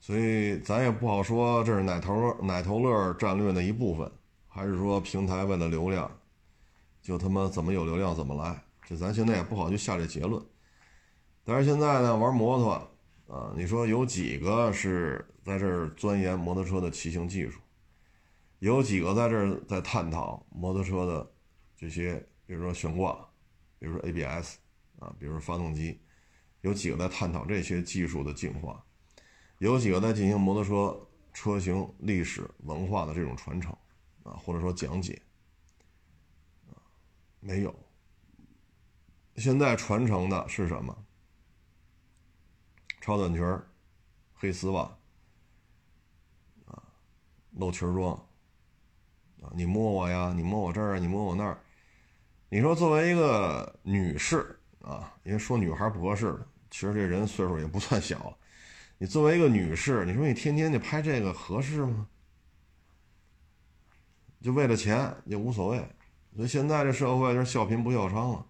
[0.00, 4.10] 所以咱也不好说这是奶头奶头乐战略的一部分，
[4.54, 6.10] 还是说平台为了流量，
[7.00, 10.44] 就他妈怎么有流量怎么来，这咱现在也不好去下这结论。
[11.42, 12.88] 但是现在呢，玩摩托。
[13.28, 17.58] 啊，你说有几个是在这儿钻研摩托车的骑行技术？
[18.58, 21.32] 有几个在这儿在探讨摩托车的
[21.74, 23.26] 这些，比如说悬挂，
[23.78, 24.56] 比如说 ABS，
[24.98, 25.98] 啊，比如说发动机，
[26.60, 28.84] 有几个在探讨这些技术的进化？
[29.56, 33.74] 有几个在进行摩托车车型历史文化的这种传承，
[34.22, 35.20] 啊，或者说讲解？
[36.70, 36.76] 啊，
[37.40, 37.74] 没有。
[39.36, 40.96] 现在传承的是什么？
[43.00, 43.42] 超短裙
[44.32, 44.82] 黑丝袜，
[46.66, 46.82] 啊，
[47.52, 48.14] 露裙装，
[49.40, 51.58] 啊，你摸我呀，你摸我这儿，你摸我那儿，
[52.48, 56.38] 你说作为一个女士啊，因为说女孩不合适，
[56.70, 58.38] 其实这人岁数也不算小，
[58.98, 62.08] 你作为一个女士，你说你天天的拍这个合适吗？
[64.42, 65.78] 就为了钱也无所谓，
[66.34, 68.46] 所以现在这社会就是笑贫不笑娼了，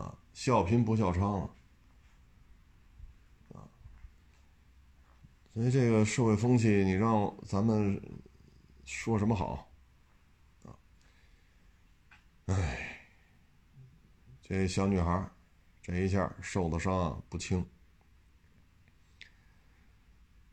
[0.00, 1.50] 啊，笑贫不笑娼了。
[3.54, 3.68] 啊
[5.54, 8.00] 所以这个社会风气，你让咱们
[8.84, 9.68] 说什么好？
[10.64, 10.78] 啊，
[12.46, 13.08] 哎，
[14.40, 15.28] 这小女孩
[15.82, 17.66] 这一下受的伤不轻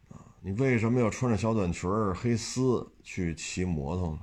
[0.09, 0.34] 啊！
[0.45, 4.19] 你为什么要穿着小短裙黑丝去骑摩托呢？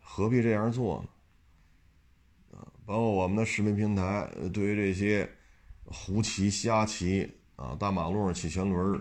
[0.00, 2.58] 何必这样做呢？
[2.58, 5.26] 啊，包括我们的视频平台，对于这些
[5.86, 7.38] 胡骑瞎骑。
[7.56, 9.00] 啊，大马路上骑前轮儿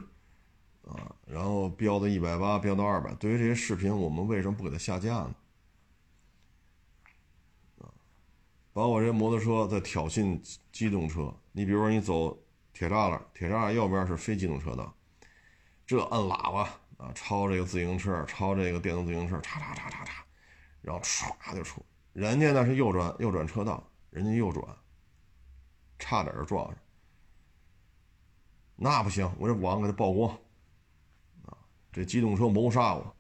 [0.90, 3.14] 啊，然后飙到一百八，飙到二百。
[3.16, 5.36] 对于这些视频，我们为什么不给它下架呢？
[7.80, 7.92] 啊，
[8.72, 10.40] 把我这摩托车在挑衅
[10.72, 11.34] 机动车。
[11.52, 14.96] 你比如说，你走铁栅栏，铁栅栏右边是非机动车道，
[15.92, 16.62] 这摁喇叭
[16.96, 20.12] 啊，超这个自行车，超这个电动自行车，嚓嚓嚓嚓嚓，
[20.82, 21.86] 然后唰就出。
[22.14, 24.66] 人家那是右转右转车道，人家右转，
[26.00, 26.76] 差点就撞上。
[28.78, 30.30] 那不行，我这网给他曝光，
[31.46, 31.58] 啊，
[31.92, 33.16] 这机动车谋杀我，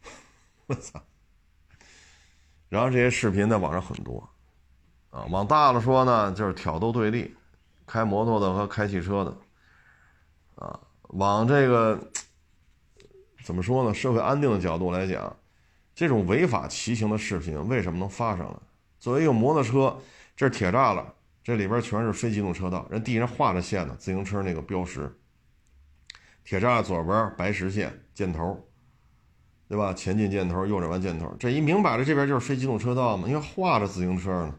[0.66, 0.98] 我操，
[2.70, 4.26] 然后这些视频在网上很多，
[5.10, 7.36] 啊，往大了说呢，就是挑逗对立，
[7.86, 9.36] 开摩托的和开汽车的，
[11.08, 12.10] 往这个
[13.44, 13.92] 怎么说呢？
[13.92, 15.36] 社会安定的角度来讲，
[15.94, 18.56] 这种违法骑行的视频为什么能发上来？
[18.98, 19.98] 作为一个摩托车，
[20.36, 21.04] 这是铁栅栏，
[21.42, 25.14] 这里边全是非机动车道，人地上画着线呢，自行车那个标识，
[26.44, 28.64] 铁栅左边白实线箭头。
[29.70, 29.92] 对吧？
[29.92, 34.58] 前进箭头，右转弯箭头，这一明摆着这边就是非机动车道嘛，因为画着自行车呢。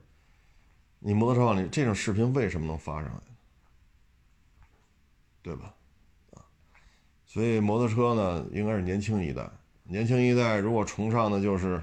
[0.99, 3.21] 你摩托车往里这种视频为什么能发上来？
[5.41, 5.73] 对吧？
[7.29, 9.47] 所以摩托车呢，应该是年轻一代。
[9.83, 11.79] 年轻一代如果崇尚的就是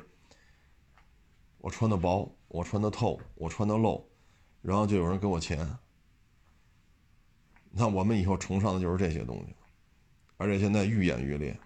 [1.59, 4.05] 我穿的薄，我穿的透，我穿的露，
[4.61, 5.65] 然后就有人给我钱。
[7.71, 9.55] 那我们以后崇尚的就是这些东西，
[10.37, 11.57] 而且现在愈演愈烈。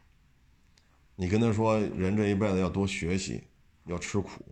[1.16, 3.44] 你跟他说，人这一辈子要多学习，
[3.86, 4.44] 要吃苦，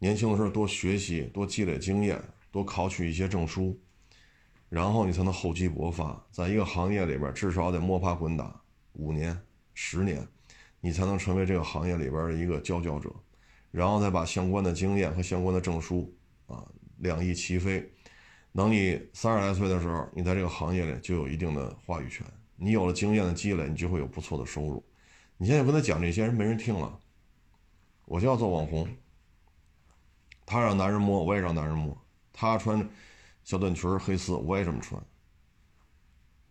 [0.00, 3.78] 年轻的时候多学习，多积累经验，多考取一些证书，
[4.72, 8.58] 然后你才能厚积薄发，在一个行业里边至少得摸爬滚打
[8.94, 9.38] 五年、
[9.74, 10.26] 十年，
[10.80, 13.14] 你才能成为这个行业里边的一个佼佼者，
[13.70, 16.10] 然后再把相关的经验和相关的证书
[16.46, 16.66] 啊
[17.00, 17.86] 两翼齐飞，
[18.54, 24.82] 等你三十来岁的时候，你在这个行业里就有一定的话语权，你有了经验的积累，你就会有不错的收入。
[25.36, 26.98] 你现在跟他讲这些，人没人听了。
[28.06, 28.88] 我就要做网红，
[30.46, 31.94] 他让男人摸，我也让男人摸。
[32.32, 32.86] 他穿着
[33.52, 34.98] 小短裙黑丝，我也这么穿。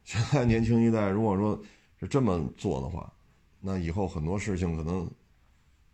[0.03, 1.59] 现在年轻一代，如果说
[1.99, 3.11] 是这么做的话，
[3.59, 5.09] 那以后很多事情可能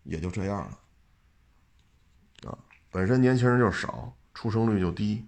[0.04, 2.50] 也就这样了。
[2.50, 2.60] 啊，
[2.92, 5.26] 本身年轻人就少，出生率就低，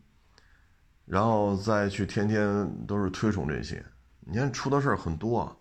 [1.05, 3.81] 然后再去天天都是推崇这些，
[4.19, 5.55] 你看出的事儿很多啊。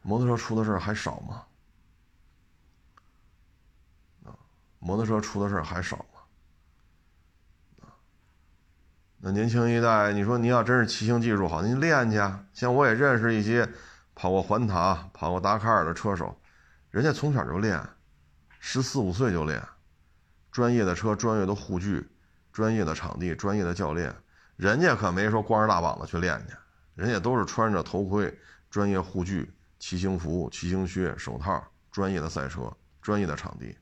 [0.00, 1.44] 摩托车出的事儿还少吗？
[4.24, 4.32] 啊，
[4.78, 6.20] 摩托车出的事儿还少吗？
[7.82, 7.92] 啊，
[9.26, 12.18] 那年轻一代，你说你要真是骑行技术好，你练去。
[12.52, 13.66] 像我也认识一些
[14.14, 16.38] 跑过环塔、跑过达喀尔的车手，
[16.90, 17.82] 人家从小就练，
[18.60, 19.66] 十四五岁就练，
[20.52, 22.06] 专业的车、专业的护具、
[22.52, 24.14] 专业的场地、专业的教练，
[24.56, 26.54] 人家可没说光着大膀子去练去，
[26.94, 29.50] 人家都是穿着头盔、专业护具。
[29.78, 32.70] 骑行服、骑行靴、手套，专业的赛车，
[33.02, 33.76] 专业的场地，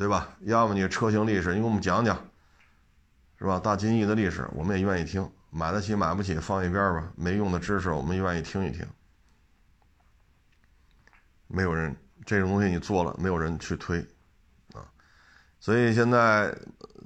[0.00, 0.34] 对吧？
[0.40, 2.16] 要么你车型历史，你给我们讲讲，
[3.38, 3.60] 是吧？
[3.60, 5.30] 大金翼的历史，我们也愿意听。
[5.50, 8.82] 买得起买不起放一边吧，没用的知识我们愿意听一听。
[11.48, 14.00] 没有人这种东西你做了，没有人去推
[14.72, 14.88] 啊。
[15.58, 16.56] 所以现在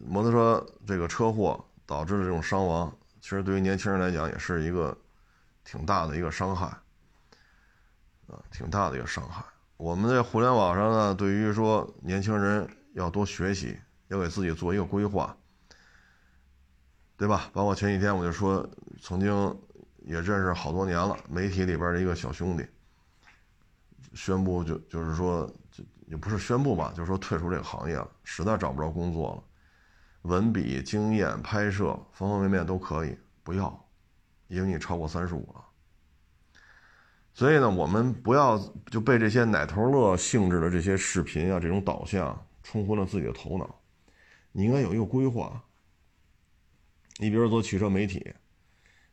[0.07, 2.97] 摩托车这个车祸导致的这种伤亡。
[3.21, 4.97] 其实对于年轻人来讲，也是一个
[5.65, 6.67] 挺大的一个伤害，
[8.29, 9.45] 啊，挺大的一个伤害。
[9.79, 13.79] 我们在互联网上呢，对于说年轻人要多学习，
[14.09, 15.37] 要给自己做一个规划，
[17.17, 17.51] 对吧？
[17.53, 18.69] 包括前几天我就说，
[19.01, 19.31] 曾经
[19.99, 22.65] 也认识好多年了，媒体里边的一个小兄弟，
[24.15, 29.43] 宣布就就是说，就也不是宣布吧，就是说退出这个行业了，实在找不着工作了。
[30.23, 33.87] 文笔、经验、拍摄方方面面都可以，不要，
[34.49, 35.65] 因为你超过三十五了。
[37.35, 43.81] 所以呢，我们不要就被这些奶头乐性质的这些视频啊，这种导向冲昏了自己的头脑。
[44.51, 45.63] 你应该有一个规划。
[47.19, 48.35] 你比如做汽车媒体，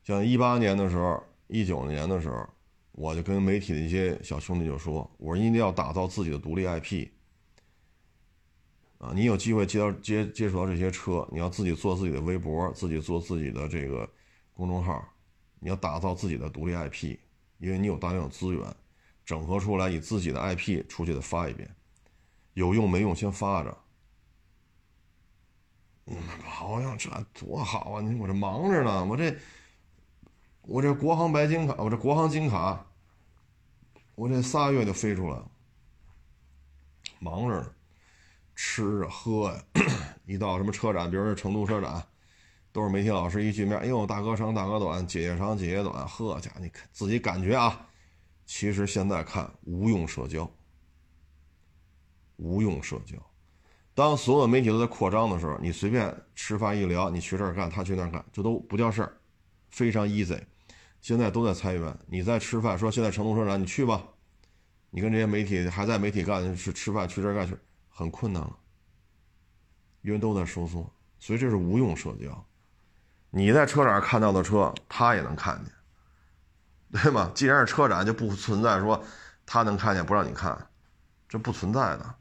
[0.03, 2.49] 像一八年的时候、一九年的时候，
[2.93, 7.09] 我就跟媒体的一些小兄弟就说：“我说一定要打造自己的独立 IP。”
[8.97, 14.09] 啊，你有机会接到接接触到这些车，你要自己做自己的微博，自己做自己的这个
[14.53, 15.03] 公众号，
[15.59, 17.17] 你要打造自己的独立 IP，
[17.59, 18.75] 因为你有大量的资源，
[19.25, 21.69] 整合出来以自己的 IP 出去的发一遍，
[22.53, 23.77] 有用没用先发着。
[26.43, 28.01] 好像这多好啊！
[28.01, 29.35] 你我这忙着呢，我这
[30.61, 32.85] 我这国航白金卡，我这国航金卡，
[34.15, 35.51] 我这仨月就飞出来了，
[37.19, 37.71] 忙着呢。
[38.53, 39.63] 吃啊喝呀，
[40.27, 42.05] 一到什么车展，比如说成都车展，
[42.71, 47.87] 都是媒体老师一见面，哎呦，大哥长大哥短，姐姐长姐姐短，呵家你看自己感觉啊，
[48.45, 50.47] 其实现在看无用社交，
[52.41, 53.15] 无用社交。
[53.93, 59.13] 当所有媒体都在扩张的时候，你随便吃饭一聊，你去这儿干，他去那儿干，这都不叫事儿，
[59.69, 60.41] 非常 easy。
[60.99, 64.03] 现在都在裁员，你在吃饭，说现在成都车展你去吧，
[64.89, 67.55] 你跟这些媒体还在媒体干去吃饭去这儿干去。
[67.93, 68.57] 很困难了，
[70.01, 72.45] 因为都在收缩，所以这是无用社交。
[73.29, 77.29] 你在车展看到的车，他也能看见，对吗？
[77.35, 79.03] 既然是车展，就不存在说
[79.45, 80.69] 他能看见不让你看，
[81.27, 82.15] 这不存在的。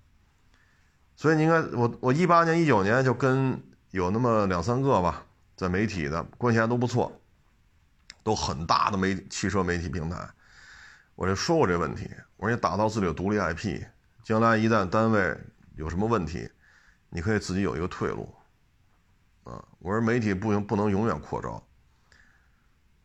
[1.21, 5.23] 所以你应该，我我一八年、一九年就跟有那么两三个吧，
[5.55, 7.13] 在媒体的关系还都不错，
[8.23, 10.27] 都很大的媒汽车媒体平台，
[11.15, 12.11] 我就说过这问题。
[12.39, 13.83] 我说你打造自己的独立 IP，
[14.23, 15.37] 将来一旦单位
[15.77, 16.51] 有什么问题，
[17.11, 18.35] 你可以自己有一个退路。
[19.45, 21.63] 啊，我说媒体不行，不能永远扩招。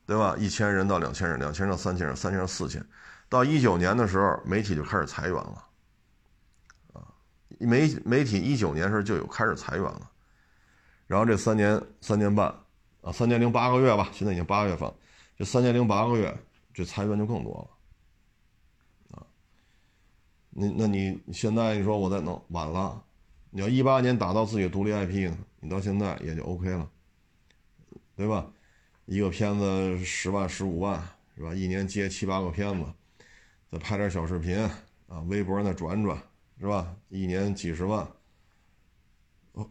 [0.05, 0.37] 对吧？
[0.39, 2.81] 一千人到两千人，两千到三千人，三千人四千，
[3.27, 5.64] 到一九年的时候，媒体就开始裁员了，
[7.59, 10.11] 媒媒体一九年时候就有开始裁员了，
[11.07, 12.47] 然后这三年三年半，
[13.01, 14.91] 啊，三年零八个月吧，现在已经八月份，
[15.37, 16.35] 这三年零八个月，
[16.73, 17.69] 这裁员就更多
[19.11, 19.25] 了，啊，
[20.49, 23.03] 那那你现在你说我再弄晚了，
[23.51, 26.89] 你要一八年打造自己独立 IP 呢，你到现在也就 OK 了，
[28.15, 28.51] 对吧？
[29.05, 30.99] 一个片子十万十五万
[31.37, 31.53] 是吧？
[31.53, 32.91] 一年接七八个片子，
[33.71, 34.57] 再拍点小视频
[35.07, 36.19] 啊，微博那转转
[36.59, 36.95] 是吧？
[37.09, 38.09] 一年几十万，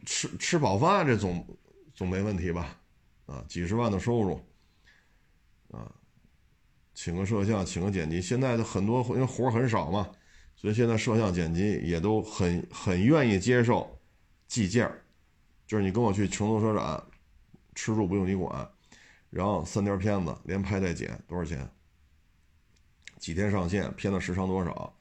[0.05, 1.47] 吃吃饱饭这总
[1.95, 2.79] 总没问题吧？
[3.27, 4.39] 啊，几十万的收入
[5.71, 5.91] 啊，
[6.93, 10.11] 请个摄像，请个剪辑，现在的很多因为活很少嘛，
[10.55, 13.99] 所以现在摄像剪辑也都很很愿意接受
[14.47, 14.91] 计件
[15.67, 17.03] 就是你跟我去成都车展，
[17.75, 18.71] 吃住不用你管。
[19.31, 21.69] 然后三条片子连拍带剪多少钱？
[23.19, 23.93] 几天上线？
[23.95, 24.95] 片子时长多少？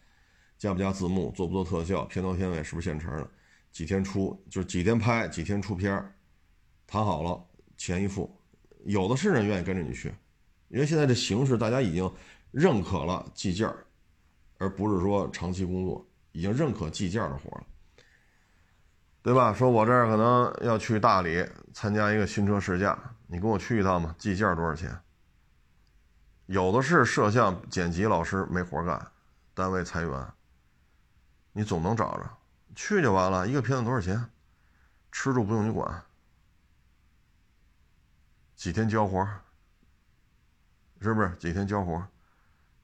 [0.63, 1.29] 加不加字幕？
[1.35, 2.05] 做不做特效？
[2.05, 3.29] 片头片尾是不是现成的？
[3.73, 4.41] 几天出？
[4.49, 5.27] 就是几天拍？
[5.27, 5.93] 几天出片
[6.87, 7.45] 谈好了，
[7.75, 8.33] 钱一付，
[8.85, 10.07] 有的是人愿意跟着你去，
[10.69, 12.09] 因为现在这形势大家已经
[12.51, 13.69] 认可了计件
[14.57, 17.65] 而不是说长期工作，已经认可计件的活了，
[19.21, 19.53] 对吧？
[19.53, 22.97] 说我这儿可能要去大理参加一个新车试驾。
[23.27, 24.97] 你跟我去一趟吧，计件多少钱？
[26.45, 29.11] 有的是摄像剪辑老师没活干，
[29.53, 30.33] 单位裁员，
[31.53, 32.29] 你总能找着，
[32.75, 33.47] 去就完了。
[33.47, 34.29] 一个片子多少钱？
[35.11, 36.03] 吃住不用你管，
[38.55, 39.23] 几天交活，
[40.99, 41.31] 是不是？
[41.37, 42.03] 几天交活，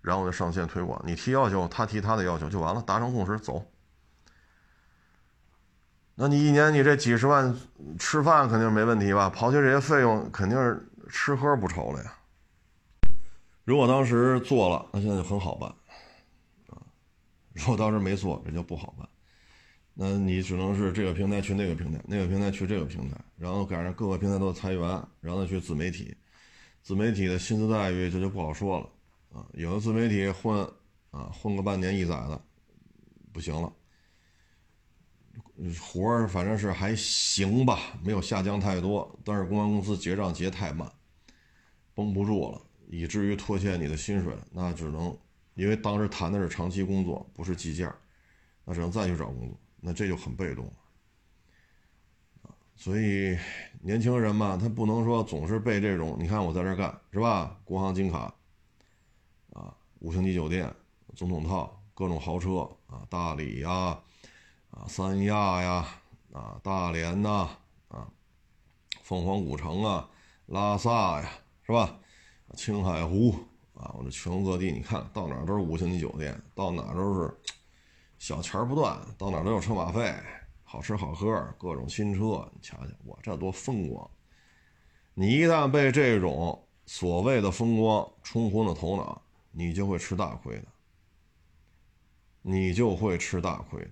[0.01, 3.65] 然后就上线推广，你提要求，他提他的要求就完了，达成共识走。
[6.13, 7.57] 那你一年你这几十万
[7.97, 9.31] 吃饭肯定没问题吧？
[9.35, 12.13] 刨去这些费用，肯定是吃喝不愁了呀。
[13.63, 15.73] 如果当时做了，那现在就很好办，
[17.67, 19.07] 我当时没做，这就不好办。
[19.93, 24.81] 那你只能是这个平台去那个平台，那个平台去这个平台，然后赶上各个平台都裁员，
[25.19, 26.15] 然后再去自媒体，
[26.81, 28.89] 自媒体的薪资待遇这就不好说了，
[29.37, 30.65] 啊，有的自媒体混，
[31.11, 32.41] 啊，混个半年一载的，
[33.33, 33.73] 不行了。
[35.81, 40.89] 活儿反正是还行吧，没有下降太多，但是公安公司结账结太慢，
[41.93, 45.17] 绷不住了，以至于拖欠你的薪水，那只能
[45.59, 47.93] 因为当时谈的是长期工作，不是计件
[48.63, 50.71] 那只能再去找工作，那这就很被动了
[52.75, 53.37] 所以
[53.81, 57.59] 年轻人嘛，他不能说总是被这种，你看我在这干是吧？
[57.65, 58.33] 国航金卡
[59.51, 60.73] 啊，五星级酒店，
[61.13, 63.99] 总统套，各种豪车啊，大理呀。
[64.71, 65.87] 啊，三亚呀，
[66.31, 67.49] 啊，大连呐，
[67.87, 68.07] 啊，
[69.01, 70.07] 凤凰古城啊，
[70.45, 71.27] 拉萨呀，
[71.65, 71.99] 是吧？
[72.53, 73.35] 青海湖
[73.79, 77.33] 啊，我这全国各地，你看到哪都是五星级酒店，到哪都是
[78.17, 80.13] 小钱不断，到哪都有车马费，
[80.63, 84.09] 好吃好喝，各种新车，你瞧瞧，我这多风光！
[85.13, 89.21] 你一旦被这种所谓的风光冲昏了头脑，
[89.51, 90.65] 你就会吃大亏的，
[92.41, 93.91] 你就会吃大亏的。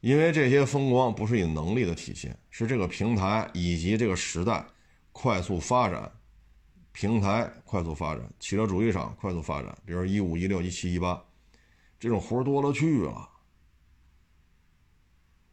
[0.00, 4.64] 因为这些风光不是以能力的体现，是这个平台以及这个时代
[5.10, 6.12] 快速发展，
[6.94, 11.20] 平台快速发展，汽车主机厂快速发展，比如一五一六一七一八，
[11.98, 13.28] 这种活多了去了，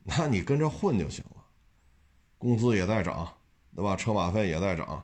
[0.04, 1.44] 那你跟着混就行了，
[2.38, 3.36] 工资也在涨，
[3.76, 3.96] 对吧？
[3.96, 5.04] 车马费也在涨，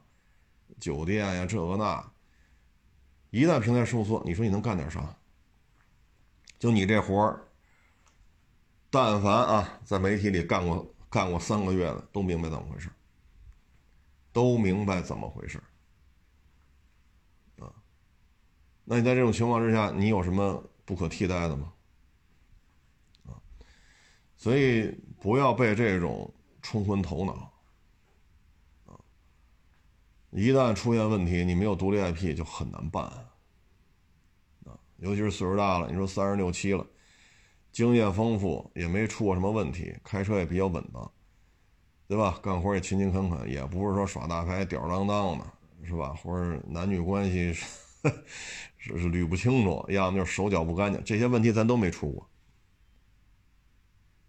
[0.80, 2.12] 酒店呀这个那，
[3.32, 5.18] 一旦平台收缩，你说你能干点啥？
[6.60, 7.44] 就你这活儿。
[8.92, 12.90] 但凡啊，在媒体里干过干过三个月的，都明白怎么回事
[14.32, 15.62] 都明白怎么回事
[17.60, 17.68] 啊。
[18.90, 21.74] 那你在这种情况之下，你有什么不可替代的吗？
[23.26, 23.36] 啊，
[24.38, 27.34] 所以不要被这种冲昏头脑
[28.86, 28.96] 啊。
[30.30, 33.04] 一旦出现问题，你没有独立 IP 就很难办
[34.64, 34.80] 啊。
[35.00, 36.88] 尤其是岁数大了，你说三十六七了。
[37.74, 41.12] 经验丰富，也没出过什么问题，开车也比较稳当，
[42.08, 42.40] 对吧？
[42.42, 45.46] 干活也勤勤恳恳，也不是说耍大牌、吊儿郎当的，
[45.84, 46.14] 是吧？
[46.14, 47.54] 或者男女关系
[48.78, 52.30] 是是捋不清楚，要么就是手脚不干净，这些问题咱都没出过。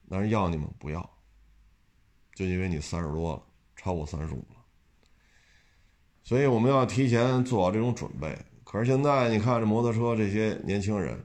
[0.08, 1.18] 但是要你们不要，
[2.34, 3.42] 就因为你三十多了，
[3.76, 4.56] 超过三十五了，
[6.22, 8.36] 所以我们要提前做好这种准备。
[8.64, 11.22] 可是现在你看这摩托车这些年轻人，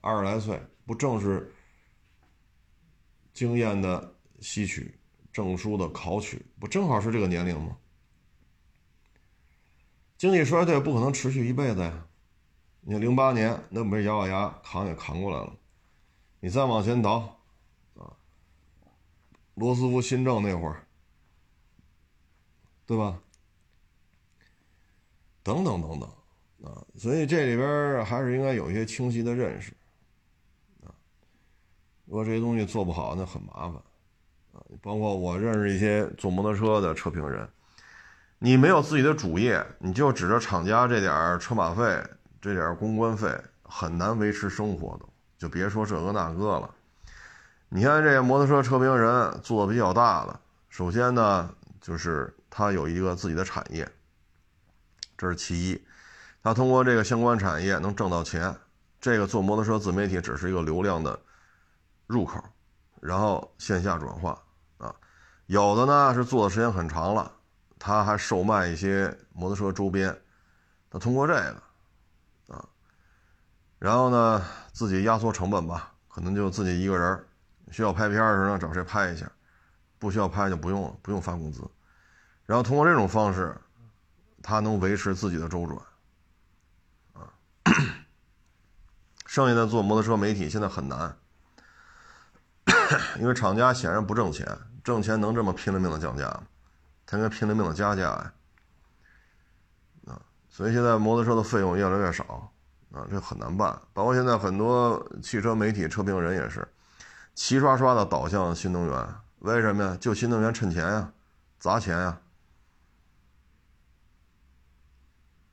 [0.00, 1.52] 二十来岁，不正是
[3.32, 4.96] 经验的吸取、
[5.32, 7.76] 证书的考取，不正好是这个年龄吗？
[10.16, 12.06] 经济衰退不可能持续一辈子呀！
[12.80, 15.52] 你看零八年那不是咬咬牙扛也扛过来了，
[16.40, 17.12] 你再往前倒。
[17.94, 18.12] 啊
[19.54, 20.84] 罗斯福新政那会儿，
[22.84, 23.20] 对吧？
[25.44, 26.08] 等等等等，
[26.64, 29.72] 啊，所以这里边还是应该有一些清晰的认识，
[30.82, 30.90] 啊，
[32.04, 33.74] 如果这些东西做不好，那很麻烦，
[34.54, 37.48] 啊，包括我认识一些做摩托车的车评人，
[38.38, 42.02] 你没有自己的主业，你就指着厂家这点车马费、
[42.40, 45.06] 这点公关费，很难维持生活的，
[45.38, 46.70] 就别说这个那个了。
[47.68, 51.48] 你看这摩托车车评人做的比较大的，首先呢，
[51.80, 53.90] 就是他有一个自己的产业，
[55.16, 55.84] 这是其一，
[56.42, 58.54] 他通过这个相关产业能挣到钱，
[59.00, 61.18] 这个做摩托车自媒体只是一个流量的
[62.06, 62.44] 入口，
[63.00, 64.40] 然后线下转化
[64.78, 64.94] 啊，
[65.46, 67.32] 有的呢是做的时间很长了，
[67.78, 70.16] 他还售卖一些摩托车周边，
[70.90, 71.62] 他通过这个
[72.54, 72.64] 啊，
[73.78, 77.26] 然后呢自己压缩成本吧，可能就自己一个人。
[77.70, 79.28] 需要拍片的时候找谁拍一下，
[79.98, 81.68] 不需要拍就不用了，不用发工资。
[82.46, 83.56] 然后通过这种方式，
[84.42, 85.80] 他能维持自己的周转，
[87.14, 87.32] 啊。
[89.26, 91.16] 剩下的做摩托车媒体现在很难，
[93.18, 94.46] 因为厂家显然不挣钱，
[94.84, 96.42] 挣钱能这么拼了命的降价吗？
[97.14, 98.32] 他应该拼了命的加价呀，
[100.06, 100.20] 啊。
[100.48, 102.50] 所以现在摩托车的费用越来越少，
[102.92, 103.80] 啊，这很难办。
[103.92, 106.66] 包括现在很多汽车媒体、车评人也是。
[107.36, 109.08] 齐刷刷的倒向新能源，
[109.40, 109.96] 为什么呀？
[110.00, 111.12] 就新能源趁钱呀，
[111.60, 112.18] 砸钱呀，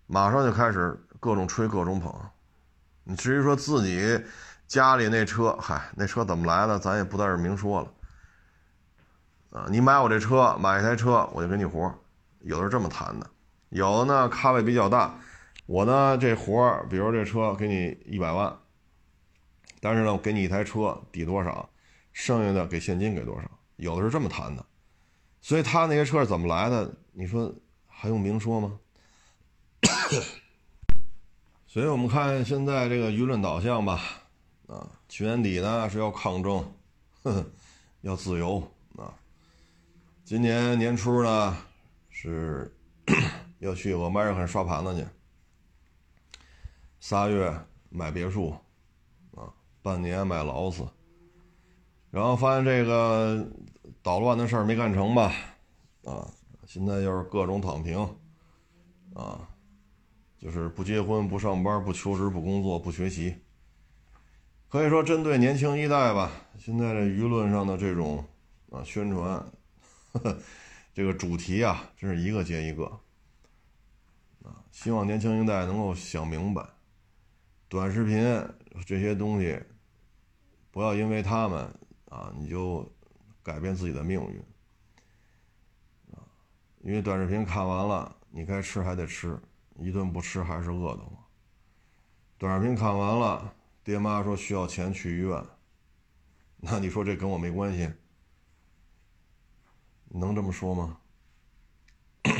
[0.07, 2.13] 马上就开始各种吹各种捧。
[3.03, 4.23] 你至于说自己
[4.67, 7.87] 家里那车，嗨，那车怎么来的，咱也不在这明说了。
[9.51, 11.93] 啊，你买我这车，买一台车我就给你活，
[12.39, 13.29] 有的是这么谈的，
[13.69, 15.13] 有的呢咖位比较大，
[15.65, 18.57] 我呢这活比如这车给你一百万，
[19.81, 21.69] 但是呢我给你一台车抵多少？
[22.13, 23.49] 剩下的给现金给多少？
[23.75, 24.65] 有的是这么谈的，
[25.41, 26.93] 所以他那些车是怎么来的？
[27.13, 27.53] 你说
[27.87, 28.79] 还用明说吗？
[31.67, 34.01] 所以我们看现在这个舆论导向吧，
[34.67, 36.57] 啊，去年底呢是要抗争，
[37.23, 37.45] 呵呵，
[38.01, 38.61] 要自由，
[40.23, 41.57] 今年年初呢
[42.09, 42.73] 是
[43.59, 45.05] 要去俄麦尔肯刷盘子去，
[46.99, 47.53] 仨月
[47.89, 48.55] 买别墅，
[49.35, 49.51] 啊，
[49.81, 50.87] 半年买劳斯。
[52.11, 53.47] 然后发现这个
[54.01, 55.33] 捣乱的事儿没干成吧，
[56.03, 56.27] 啊，
[56.65, 57.99] 现在又是各种躺平，
[59.13, 59.47] 啊，
[60.37, 63.35] 就是不结婚、不上班、不求职、不工作、不学习，
[64.69, 68.25] 可以说针对年轻一代吧，现在这舆论上的这种
[68.71, 69.45] 啊宣传，
[70.13, 70.37] 呵 呵
[70.93, 72.85] 这个主题啊，真是一个接一个，
[74.43, 76.67] 啊，希望年轻一代能够想明白，
[77.67, 78.21] 短视频
[78.85, 79.61] 这些东西，
[80.71, 81.73] 不要因为他们。
[82.11, 82.85] 啊，你就
[83.41, 84.37] 改变自己的命运
[86.13, 86.19] 啊！
[86.81, 89.39] 因为短视频看完了，你该吃还得吃，
[89.77, 91.25] 一顿不吃还是饿的慌。
[92.37, 95.41] 短视频看完了，爹妈说需要钱去医院，
[96.57, 97.89] 那你说这跟我没关系？
[100.19, 100.97] 能这么说吗？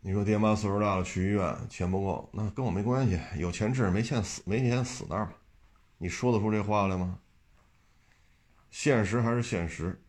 [0.00, 5.34] 你说爹妈岁数大了去医院钱不够，那跟我没关系，有钱治，没钱死，没钱死那儿吧。
[5.98, 7.18] 你说得出这话来吗？
[8.70, 10.00] 现实还是现实，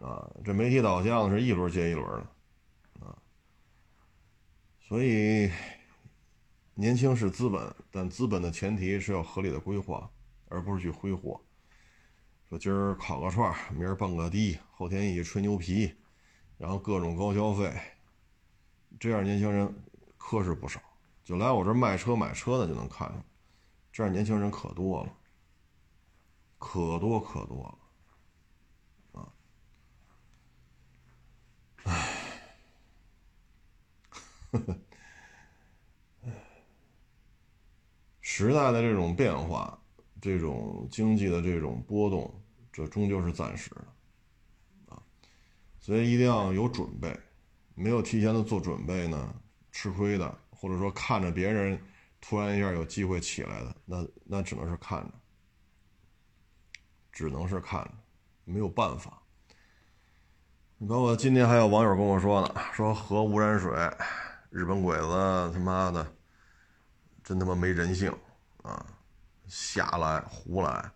[0.00, 3.18] 啊，这媒体导向是一轮接一轮的，啊，
[4.80, 5.50] 所以
[6.74, 10.10] 年轻是资本，但资本的前提是要合理的规划，
[10.48, 11.38] 而不是去挥霍。
[12.52, 15.90] 说今儿烤个串，明儿蹦个迪，后天一起吹牛皮，
[16.58, 17.72] 然后各种高消费，
[19.00, 19.74] 这样年轻人
[20.18, 20.78] 可是不少。
[21.24, 23.14] 就来我这卖车买车的就能看出，
[23.90, 25.16] 这样年轻人可多了。
[26.58, 27.62] 可多可多
[29.14, 29.32] 了，啊，
[31.84, 32.08] 唉，
[34.50, 34.78] 呵呵，
[38.20, 39.82] 时代的这种变化，
[40.20, 42.41] 这种经济的这种波动，
[42.72, 45.02] 这终究是暂时的，啊，
[45.78, 47.14] 所以一定要有准备，
[47.74, 49.34] 没有提前的做准备呢，
[49.70, 51.78] 吃亏的，或者说看着别人
[52.18, 55.12] 突然一下有机会起来的，那那只能是看着，
[57.12, 57.90] 只能是看着，
[58.44, 59.22] 没有办法。
[60.78, 63.70] 你包括今天还有网友跟我说呢，说核污染水，
[64.48, 66.16] 日本鬼子他妈的
[67.22, 68.10] 真他妈没人性
[68.62, 68.86] 啊，
[69.46, 70.90] 瞎来胡来。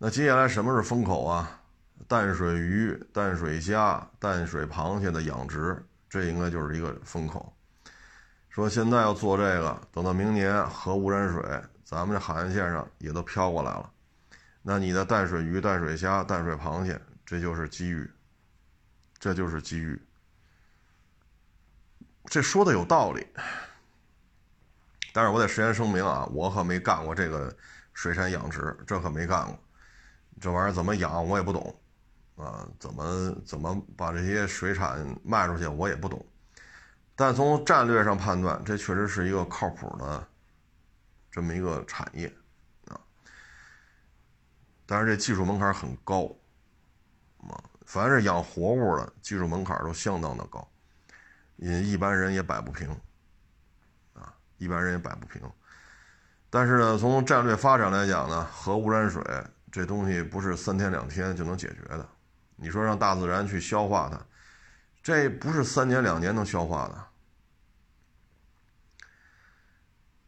[0.00, 1.60] 那接下来什么是风口啊？
[2.06, 7.52] 淡水鱼、淡水虾、淡水螃蟹的养殖，这应该就是一个风口。
[8.48, 11.42] 说现在要做这个，等到明年核污染水
[11.84, 13.90] 咱们这海岸线上也都飘过来了，
[14.62, 18.08] 那你的淡水鱼、淡水虾、淡水螃蟹，这就是机遇，
[19.18, 20.00] 这就是机遇。
[22.26, 23.26] 这说的有道理，
[25.12, 27.52] 但是我得事先声明啊，我可没干过这个
[27.92, 29.58] 水产养殖，这可没干过。
[30.40, 31.80] 这玩意儿怎么养我也不懂，
[32.36, 36.24] 啊，怎么怎么把这些水产卖出去我也不懂，
[37.16, 40.28] 但从战略上判断，这确实是一个靠谱的
[41.30, 42.32] 这么一个产业，
[42.86, 43.00] 啊，
[44.86, 46.32] 但是这技术门槛很高，
[47.38, 50.66] 啊，凡是养活物的技术门槛都相当的高，
[51.56, 52.88] 你一般人也摆不平，
[54.14, 55.42] 啊，一般人也摆不平，
[56.48, 59.20] 但是呢，从战略发展来讲呢，核污染水。
[59.70, 62.08] 这东西不是三天两天就能解决的，
[62.56, 64.18] 你说让大自然去消化它，
[65.02, 67.04] 这不是三年两年能消化的。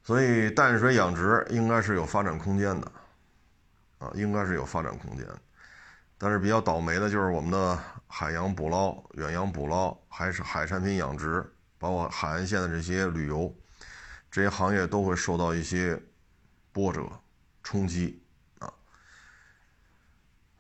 [0.03, 2.93] 所以淡水养殖应该是有发展空间的，
[3.99, 5.27] 啊，应该是有发展空间。
[6.19, 13.55] 但是比较倒霉的就是我们的海洋捕捞、远洋捕捞，还是海产品养殖，包括海岸线的这些旅游，
[14.31, 15.99] 这些行业都会受到一些
[16.73, 17.09] 波折、
[17.63, 18.20] 冲击。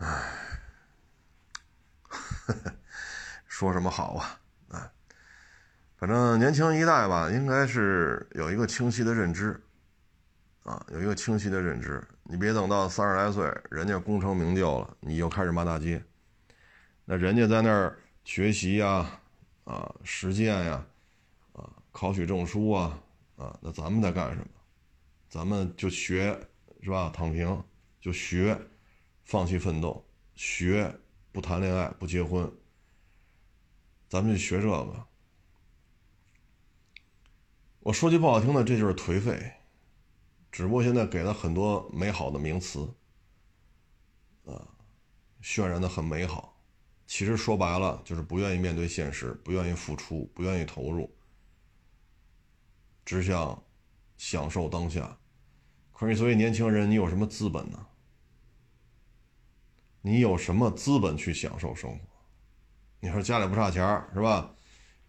[0.01, 0.23] 唉，
[3.47, 4.41] 说什么好啊？
[4.71, 4.91] 哎，
[5.99, 9.63] 反正年轻一代吧，应该是有一个清晰的认知，
[10.63, 12.03] 啊，有一个清晰的认知。
[12.23, 16.03] 你别等到三十来岁，人家功成名就了，你又开始骂大街。
[17.05, 19.07] 那人家在那儿学习呀，
[19.65, 20.83] 啊，实践呀，
[21.53, 22.99] 啊，考取证书啊，
[23.37, 24.47] 啊，那咱们在干什么？
[25.29, 26.41] 咱们就学，
[26.83, 27.13] 是吧？
[27.15, 27.63] 躺平
[28.01, 28.59] 就学。
[29.31, 30.05] 放弃奋斗，
[30.35, 30.93] 学
[31.31, 32.53] 不谈恋爱，不结婚。
[34.09, 35.07] 咱们就学这个。
[37.79, 39.53] 我说句不好听的，这就是颓废。
[40.51, 42.93] 只不过现在给了很多美好的名词，
[44.47, 44.67] 啊，
[45.41, 46.61] 渲染的很美好。
[47.07, 51.09] 其实说白了，就是不愿意面对现实，不愿意付出，不愿意投入，
[53.05, 53.63] 只想
[54.19, 55.17] 享受当下。
[55.93, 57.87] 可是，作为年轻人，你有什么资本呢？
[60.03, 61.99] 你有什么资本去享受生活？
[63.01, 63.83] 你说家里不差钱
[64.15, 64.55] 是吧？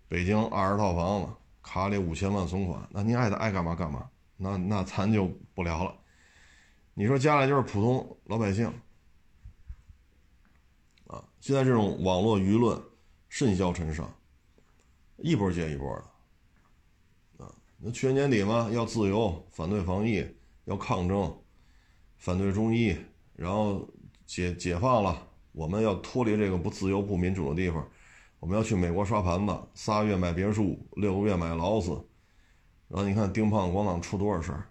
[0.08, 4.10] 北京二十套房子，卡里五千万存款，那你爱爱干嘛干嘛？
[4.36, 5.96] 那那咱就不聊了。
[6.94, 8.68] 你说家里就是普通老百姓
[11.08, 12.82] 啊，现在这种网络舆论
[13.30, 14.14] 甚嚣尘上，
[15.18, 15.96] 一波接一波
[17.38, 17.56] 的啊。
[17.78, 20.26] 那去年年底嘛，要自由，反对防疫，
[20.66, 21.42] 要抗争，
[22.18, 22.98] 反对中医，
[23.36, 23.88] 然后。
[24.32, 27.86] 解解放了，我们要脱离这个不自由、不民主的地方，
[28.40, 31.92] 我们要去美国刷盘子，仨月买别墅，六个月买劳斯，
[32.88, 34.70] 然后你看丁胖广场出多少事儿。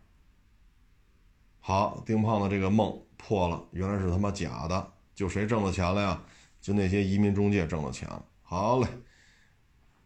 [1.59, 6.25] 好，丁胖的这个梦破了，原来是他妈假的，就谁挣了钱了呀？
[6.63, 8.09] 就那些移民中介挣了钱。
[8.41, 8.89] 好嘞，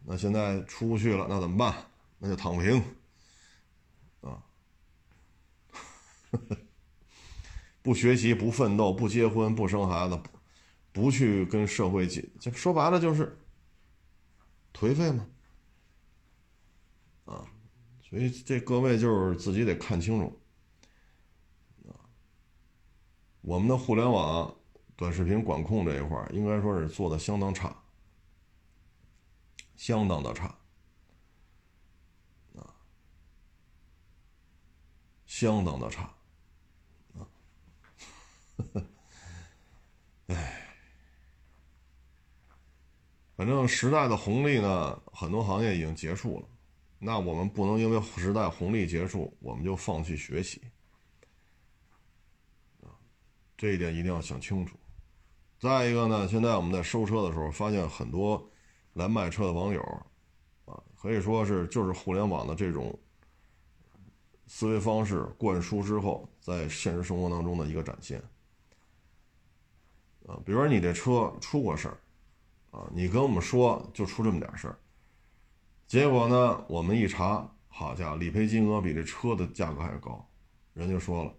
[0.03, 1.73] 那现在出不去了，那怎么办？
[2.19, 2.83] 那就躺平，
[4.19, 4.43] 啊。
[6.31, 6.57] 呵呵
[7.85, 10.19] 不学习，不奋斗，不结婚，不生孩子，
[10.91, 13.37] 不去跟社会紧，就说白了就是
[14.73, 15.27] 颓废嘛，
[17.25, 17.45] 啊，
[18.01, 20.41] 所以这各位就是自己得看清楚，
[21.87, 21.93] 啊，
[23.41, 24.51] 我们的互联网
[24.95, 27.83] 短视频管控这一块应该说是做的相当差，
[29.75, 30.47] 相当的差，
[32.55, 32.73] 啊，
[35.27, 36.11] 相当的差。
[40.27, 40.67] 唉，
[43.35, 46.47] 反正时代的红利呢，很多行业已经结束了。
[46.97, 50.61] 那我们不能因为时代红利结束，我们就放弃学习
[53.57, 54.77] 这一点一定要想清楚。
[55.59, 58.49] 再一个呢，现在我们在收车的时候，发现很多
[58.93, 59.81] 来卖车的网友
[60.65, 62.97] 啊，可以说是就是互联网的这种
[64.47, 68.21] 思维方式灌输之后，在现实生活当中的一个展现。
[70.27, 71.97] 啊，比如说你这车出过事儿，
[72.71, 74.77] 啊，你跟我们说就出这么点事儿，
[75.87, 80.27] 结果呢，我们一查，好家伙，理赔金额比这车的价格还高。
[80.73, 81.33] 人就说了，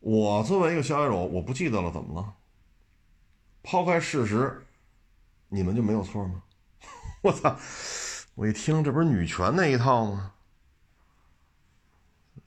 [0.00, 2.34] 我作为一个消费者，我不记得了，怎么了？
[3.62, 4.66] 抛开事实，
[5.48, 6.42] 你们就没有错吗？
[7.22, 7.56] 我操！
[8.34, 10.32] 我一听，这不是女权那一套吗？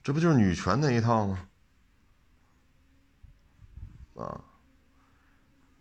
[0.04, 1.48] 这不就是女权那一套吗？
[4.16, 4.44] 啊！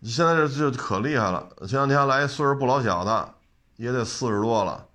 [0.05, 1.48] 你现在这就可厉害了。
[1.61, 3.34] 前两天来一岁数不老小的，
[3.76, 4.88] 也得四十多了，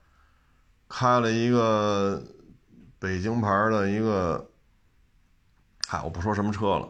[0.89, 2.21] 开了一个
[2.99, 4.49] 北京牌的一个，
[5.87, 6.89] 嗨，我不说什么车了，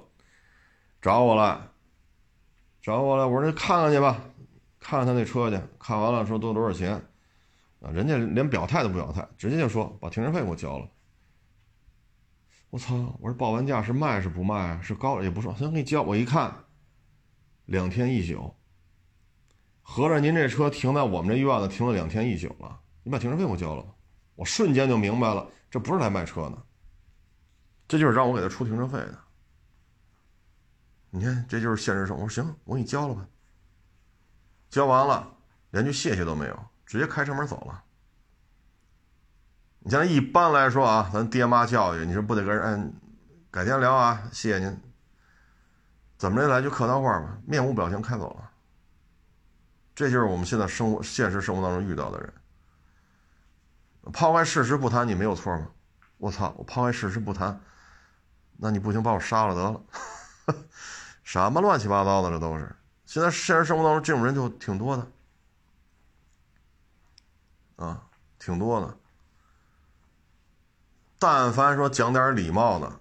[0.99, 1.70] 找我了，
[2.82, 3.28] 找我了。
[3.28, 4.20] 我说你看看去吧，
[4.80, 5.61] 看看他那车去。
[5.78, 6.93] 看完了说多多少钱，
[7.82, 10.88] 啊，人家连表态都不表态，直接就说把停车费给我交了。
[12.72, 12.95] 我操！
[13.22, 14.82] 我说报完价是卖是不卖？
[14.82, 16.01] 是高也不说，先，给你交。
[16.01, 16.51] 我一看，
[17.68, 18.53] 两天一宿，
[19.82, 22.80] 合着您这车停在我们这院子停了两天一宿了。
[23.03, 23.93] 你把停车费给我交了吧，
[24.36, 26.57] 我瞬间就明白了，这不是来卖车的，
[27.88, 29.18] 这就是让我给他出停车费的。
[31.09, 32.28] 你看，这就是现实生活。
[32.28, 33.26] 行，我给你交了吧。
[34.70, 35.38] 交完了，
[35.72, 37.84] 连句谢谢都没有，直接开车门走了。
[39.80, 42.93] 你像一般来说啊，咱爹妈教育，你说不得跟人嗯，
[43.49, 44.87] 改天聊啊，谢谢您。
[46.18, 48.51] 怎么着来句客套话吧，面无表情开走了。
[49.95, 52.34] 这就是我们现在生活现实生活当中遇到的人。
[54.13, 55.70] 抛开事实不谈，你没有错吗？
[56.18, 57.59] 我操，我抛开事实不谈，
[58.57, 59.82] 那你不行，把我杀了得了。
[61.24, 62.76] 什么乱七八糟的，这都是。
[63.05, 65.07] 现在现实生活当中这种人就挺多的，
[67.86, 68.07] 啊，
[68.39, 68.97] 挺多的。
[71.20, 72.99] 但凡说讲点礼貌的，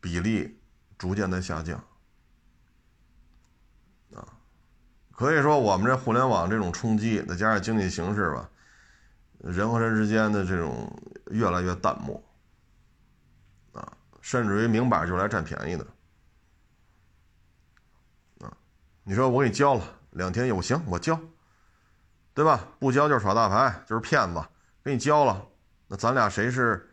[0.00, 0.60] 比例
[0.96, 1.82] 逐渐在下降，
[4.14, 4.38] 啊，
[5.16, 8.48] 可以说我们这互联网这种冲击，再加上经济形势吧，
[9.38, 10.92] 人和人之间的这种
[11.26, 12.20] 越来越淡漠，
[13.72, 15.86] 啊，甚至于明摆就来占便宜的，
[18.40, 18.52] 啊，
[19.04, 21.18] 你说我给你交了两天有行我交，
[22.34, 22.66] 对吧？
[22.80, 24.44] 不交就是耍大牌，就是骗子，
[24.82, 25.46] 给你交了，
[25.86, 26.90] 那咱俩谁是？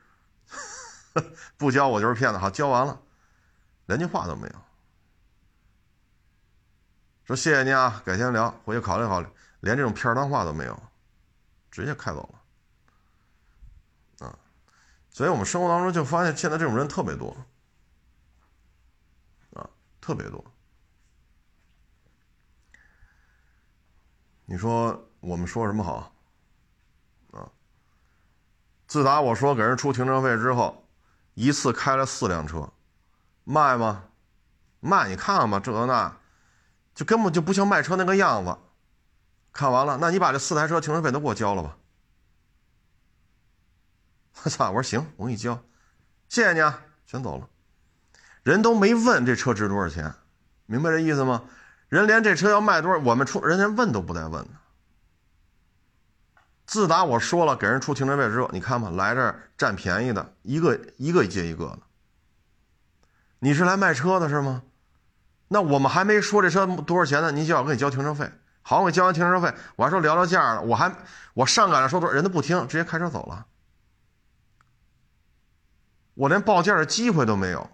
[1.57, 3.01] 不交我就是骗子，好交完了，
[3.88, 4.55] 连句话都没有。
[7.32, 9.27] 说谢谢您啊，改天聊，回去考虑考虑，
[9.61, 10.77] 连这种片儿当话都没有，
[11.71, 12.29] 直接开走
[14.19, 14.27] 了。
[14.27, 14.38] 啊，
[15.09, 17.34] 所以我们生活当中就发现现在这种人特别多，
[19.53, 19.63] 啊，
[20.01, 20.43] 特别多。
[24.43, 26.13] 你说我们说什么好？
[27.32, 27.47] 啊，
[28.88, 30.86] 自打我说给人出停车费之后。
[31.34, 32.69] 一次开了四辆车，
[33.45, 34.03] 卖吗？
[34.82, 36.17] 卖，你看看吧，这那，
[36.94, 38.58] 就根本就不像卖车那个样子。
[39.54, 41.78] 看完了，那你把这四台车停车费都给我交了吧。
[44.44, 44.72] 我 操！
[44.72, 45.62] 我说行，我给你交，
[46.30, 47.48] 谢谢你啊，全走了。
[48.44, 50.14] 人都没问这车值多少钱，
[50.66, 51.44] 明白这意思吗？
[51.89, 54.50] 人连这车要卖多少，我们出，人连问都不带问的。
[56.66, 61.80] 自打我说了给人出停车费之后，你看吧，来这儿占便宜的一个一个接一个的。
[63.39, 64.64] 你是来卖车的是吗？
[65.54, 68.32] 那我们还没说这车多少钱呢，你就要给你交停车费。
[68.62, 70.95] 好，我给交完停车费，我还说聊聊价呢，我还
[71.34, 73.45] 我上赶着说多，人都不听，直接开车走了。
[76.14, 77.70] 我连报价的机会都没有。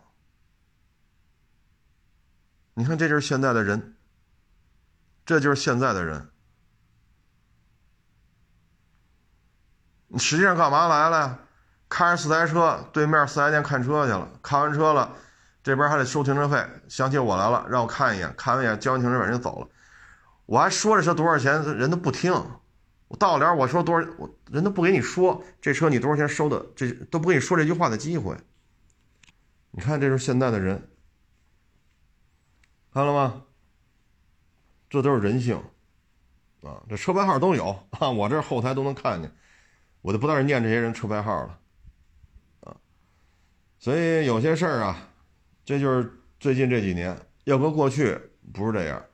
[2.73, 3.95] 你看，这就是现在的人，
[5.23, 6.31] 这就是现在的人。
[10.07, 11.39] 你实际上干嘛来了呀？
[11.89, 14.27] 开着四台车，对面四 S 店看车去了。
[14.41, 15.13] 看完车了，
[15.67, 16.65] 这边还得收停车费。
[16.87, 19.67] 想起我来了，让我看一眼，看完一眼交完停车费人就走了。
[20.45, 22.33] 我还说这车多少钱，人都不听。
[23.09, 28.37] 我到了我说多少，我人都不给你说这车你多少钱收的，这都不给你说这句话的机会。
[29.71, 30.89] 你看，这是现在的人，
[32.93, 33.43] 看了吗？
[34.89, 35.61] 这都是人性
[36.63, 36.81] 啊！
[36.89, 39.29] 这车牌号都有啊，我这后台都能看见。
[40.01, 41.59] 我就不在这念这些人车牌号了，
[42.61, 42.77] 啊，
[43.77, 45.06] 所以有些事儿啊，
[45.67, 46.09] 这就是
[46.39, 47.13] 最近这几年，
[47.43, 48.17] 要搁过去
[48.53, 49.05] 不是这样，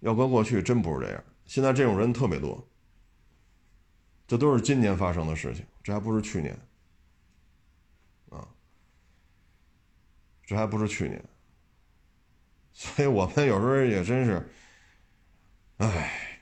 [0.00, 1.22] 要搁过去真不是这样。
[1.44, 2.66] 现在这种人特别多，
[4.26, 6.58] 这都是今年发生的事情，这还不是去年，
[8.30, 8.48] 啊，
[10.46, 11.22] 这还不是去年，
[12.72, 14.48] 所以我们有时候也真是，
[15.76, 16.40] 唉。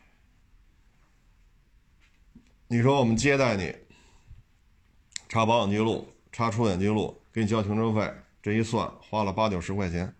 [2.69, 3.75] 你说我们接待你，
[5.29, 8.15] 查保养记录，查出险记录，给你交停车费，
[8.47, 10.15] 这一算花了八九十块钱，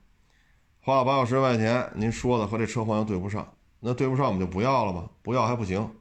[0.81, 5.09] 花了八九十块钱，您说的和这车况又对不上，那对不上我们就不要了吧？
[5.23, 5.95] 不要还不行，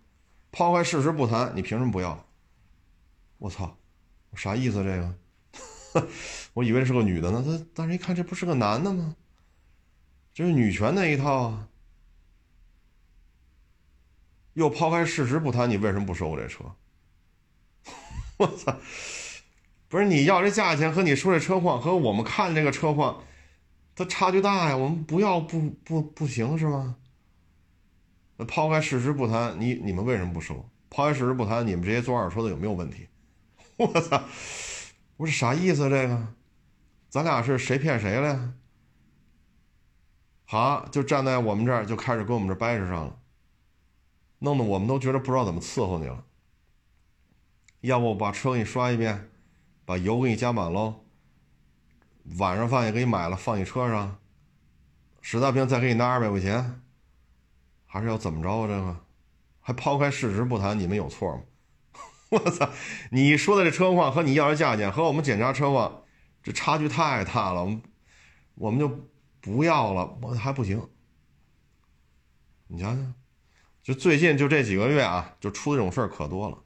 [0.52, 2.26] 抛开事实不谈，你凭什么不要？
[3.38, 3.78] 我操，
[4.32, 4.98] 我啥意思这
[5.94, 6.08] 个？
[6.56, 9.16] 我以为是个女的呢，他但是一看这不是个男的吗？
[10.34, 11.68] 这是女权那一套啊。
[14.54, 16.64] 又抛开事实不谈，你为什么不收我这车？
[18.38, 18.76] 我操！
[19.88, 23.24] 不是你要这价钱和你说这车况和我们看这个车况，
[23.96, 24.76] 它差距大呀。
[24.76, 26.98] 我们不要不不不行是吗？
[28.38, 30.70] 那抛开事实不谈，你你们为什么不收？
[30.90, 33.08] 抛开事实不谈，你们这些做二手车的有没有问题？
[33.78, 34.24] 我操！
[35.18, 35.90] 我是啥意思？
[35.90, 36.34] 这个，
[37.10, 38.54] 咱俩是谁骗谁了呀？
[40.46, 43.20] 好，就站在我们这儿就开始跟我们这掰扯上了。
[44.40, 46.26] 弄得我们都觉得不知道怎么伺候你了。
[47.82, 49.30] 要不我把车给你刷一遍，
[49.86, 51.06] 把油给你加满喽。
[52.40, 54.20] 晚上饭也给你买了，放你车上。
[55.22, 56.82] 实在不行再给你拿二百块钱，
[57.86, 58.68] 还是要怎么着啊？
[58.68, 59.06] 这个
[59.60, 61.44] 还抛开事实不谈，你们有错吗？
[62.32, 62.70] 我操！
[63.12, 66.04] 你说的这车况和你要的价钱和我们检查车况，
[66.42, 67.64] 这差距太大了。
[67.64, 67.82] 我们
[68.56, 69.10] 我们就
[69.40, 70.90] 不要了，我还不行。
[72.68, 73.14] 你想想。
[73.84, 76.58] 就最近就这几个月啊，就出这种事儿可多了，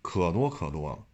[0.00, 1.06] 可多可多了，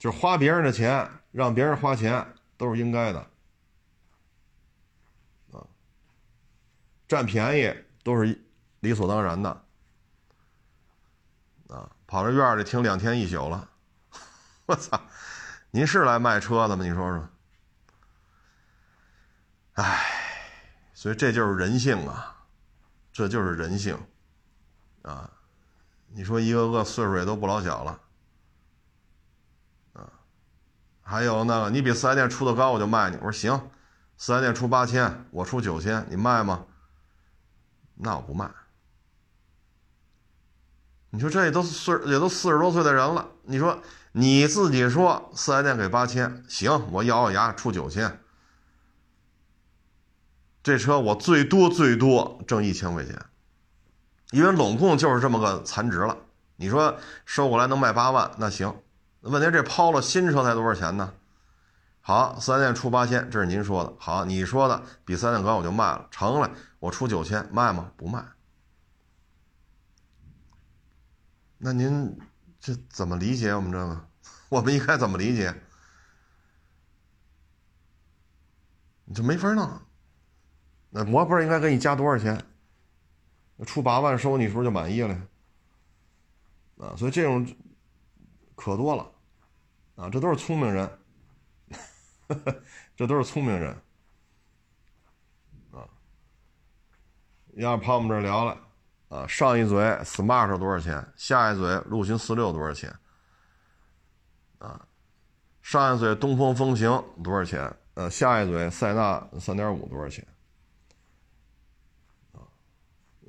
[0.00, 2.26] 就是花别人的钱，让别人花钱
[2.56, 3.20] 都是应该的，
[5.52, 5.60] 啊，
[7.06, 8.42] 占便宜都是
[8.80, 9.50] 理所当然的，
[11.68, 13.70] 啊，跑这院里停两天一宿了，
[14.64, 14.98] 我操，
[15.70, 16.82] 您是来卖车的吗？
[16.82, 17.28] 你说说，
[19.74, 20.16] 唉。
[20.92, 22.44] 所以这就是人性啊，
[23.10, 23.98] 这就是人性，
[25.00, 25.30] 啊，
[26.08, 28.00] 你说一个个岁数也都不老小了，
[29.94, 30.12] 啊，
[31.10, 33.68] 还有那个你比四 S 店出的高我就卖你，我说行，
[34.16, 36.66] 四 S 店出八千，我出九千，你卖吗？
[37.96, 38.48] 那我不卖。
[41.10, 43.80] 你说这也都岁也都四十多岁的人了，你说
[44.12, 48.20] 你自己说四 S 店给八千，行，我咬咬牙出九千。
[50.62, 53.20] 这车我最多最多挣一千块钱，
[54.30, 56.16] 因为拢共就是这么个残值了。
[56.54, 58.72] 你说收过来能卖八万，那行。
[59.20, 61.12] 问题这抛了新车才多少钱呢？
[62.00, 63.94] 好，四 S 店出八千，这是您说的。
[63.98, 67.92] 好，你说的比四 S 店高我就卖了，成了，我出九千，卖吗？
[67.96, 68.24] 不卖。
[71.58, 72.18] 那您
[72.58, 74.08] 这怎么理解我们这个？
[74.48, 75.54] 我们应该怎么理解？
[79.04, 79.70] 你这没法弄。
[80.88, 82.42] 那我不是应该给你加多少钱？
[83.66, 85.14] 出八万收你是不是就满意了？
[86.78, 87.46] 啊，所以这种
[88.60, 89.10] 可多了，
[89.96, 90.98] 啊，这都是聪明人，
[92.94, 93.74] 这都是聪明人，
[95.70, 95.88] 啊，
[97.54, 98.60] 要跑我们这儿聊了，
[99.08, 101.02] 啊，上一嘴 smart 多少钱？
[101.16, 102.94] 下一嘴陆巡四六多少钱？
[104.58, 104.86] 啊，
[105.62, 107.74] 上一嘴东风风行多少钱？
[107.94, 110.22] 呃，下一嘴塞纳三点五多少钱？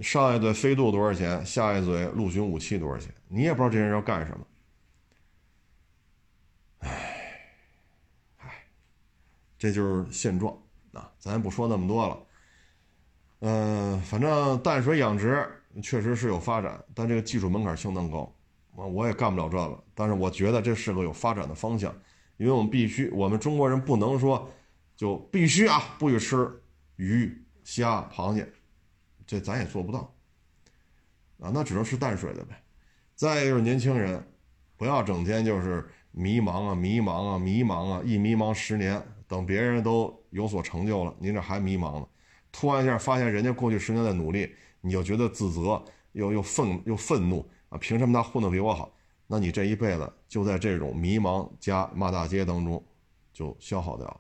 [0.02, 1.46] 上一嘴飞度多少钱？
[1.46, 3.16] 下一嘴陆巡五七多少钱？
[3.30, 4.46] 你也不知道这些人要干什么。
[6.80, 7.56] 唉，
[8.38, 8.66] 唉，
[9.62, 10.52] 这就是现状
[10.92, 11.12] 啊！
[11.20, 12.18] 咱也不说那么多了。
[13.42, 15.48] 嗯，反正淡水养殖
[15.84, 18.36] 确实是有发展，但这个技术门槛相当高，
[18.74, 19.84] 我我也干不了这个。
[19.94, 21.94] 但是我觉得这是个有发展的方向，
[22.38, 24.52] 因为我们必须，我们中国人不能说
[24.96, 26.60] 就必须啊，不许吃
[26.96, 27.32] 鱼、
[27.64, 28.52] 虾、螃蟹。
[29.28, 30.12] 这咱也做不到，
[31.40, 32.60] 啊，那只能吃淡水的呗。
[33.14, 34.28] 再一个就是年轻人，
[34.76, 39.00] 不要整天就是迷茫啊、迷茫啊、迷茫啊，一迷茫十年，
[39.32, 42.08] 等别人都有所成就了，您这还迷茫呢。
[42.52, 47.78] 突然一下发现人家过去十年的努力，你就觉得自责，又又愤又愤怒啊！
[47.78, 48.94] 凭什么他混得比我好？
[49.28, 52.86] 那你这一辈子就在这种迷茫加骂大街当中
[53.32, 54.20] 就消耗掉了。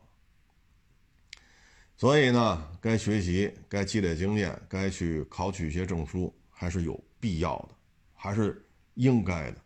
[1.98, 7.76] 所以呢，该学习、该积累经验、该去考取一些证书，还是有必要的，
[8.14, 9.58] 还是应该的。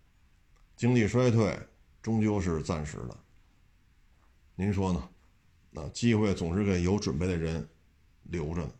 [0.75, 1.55] 经济衰退
[2.01, 3.15] 终究是暂时的，
[4.55, 5.07] 您说呢？
[5.75, 7.67] 啊，机会总是给有准备的人
[8.23, 8.71] 留着呢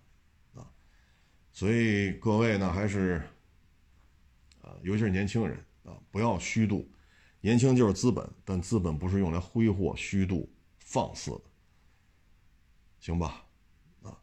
[0.56, 0.68] 啊。
[1.52, 3.22] 所以各位呢，还是
[4.62, 6.89] 啊，尤其是年轻人啊，不要虚度。
[7.41, 11.41] 年轻就是资本，但资本不是用来挥霍、虚度、放肆的，
[13.00, 13.46] 行吧？
[14.02, 14.18] 啊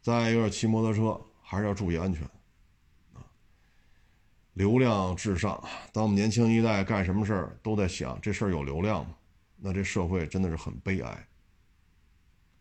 [0.00, 2.22] 再一个，骑摩托车还是要注意安全，
[3.12, 3.20] 啊，
[4.54, 5.62] 流量至上。
[5.92, 9.14] 当我们年轻一代干什么事儿都在想这事儿有流量吗？
[9.56, 11.28] 那这社会真的是很悲哀，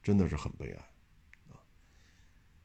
[0.01, 0.77] 真的是很悲哀，
[1.53, 1.59] 啊。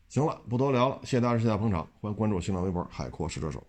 [0.09, 3.62] 行了，不多聊了，谢谢大家，谢谢捧场，欢迎关注新浪微博“海阔试车手”。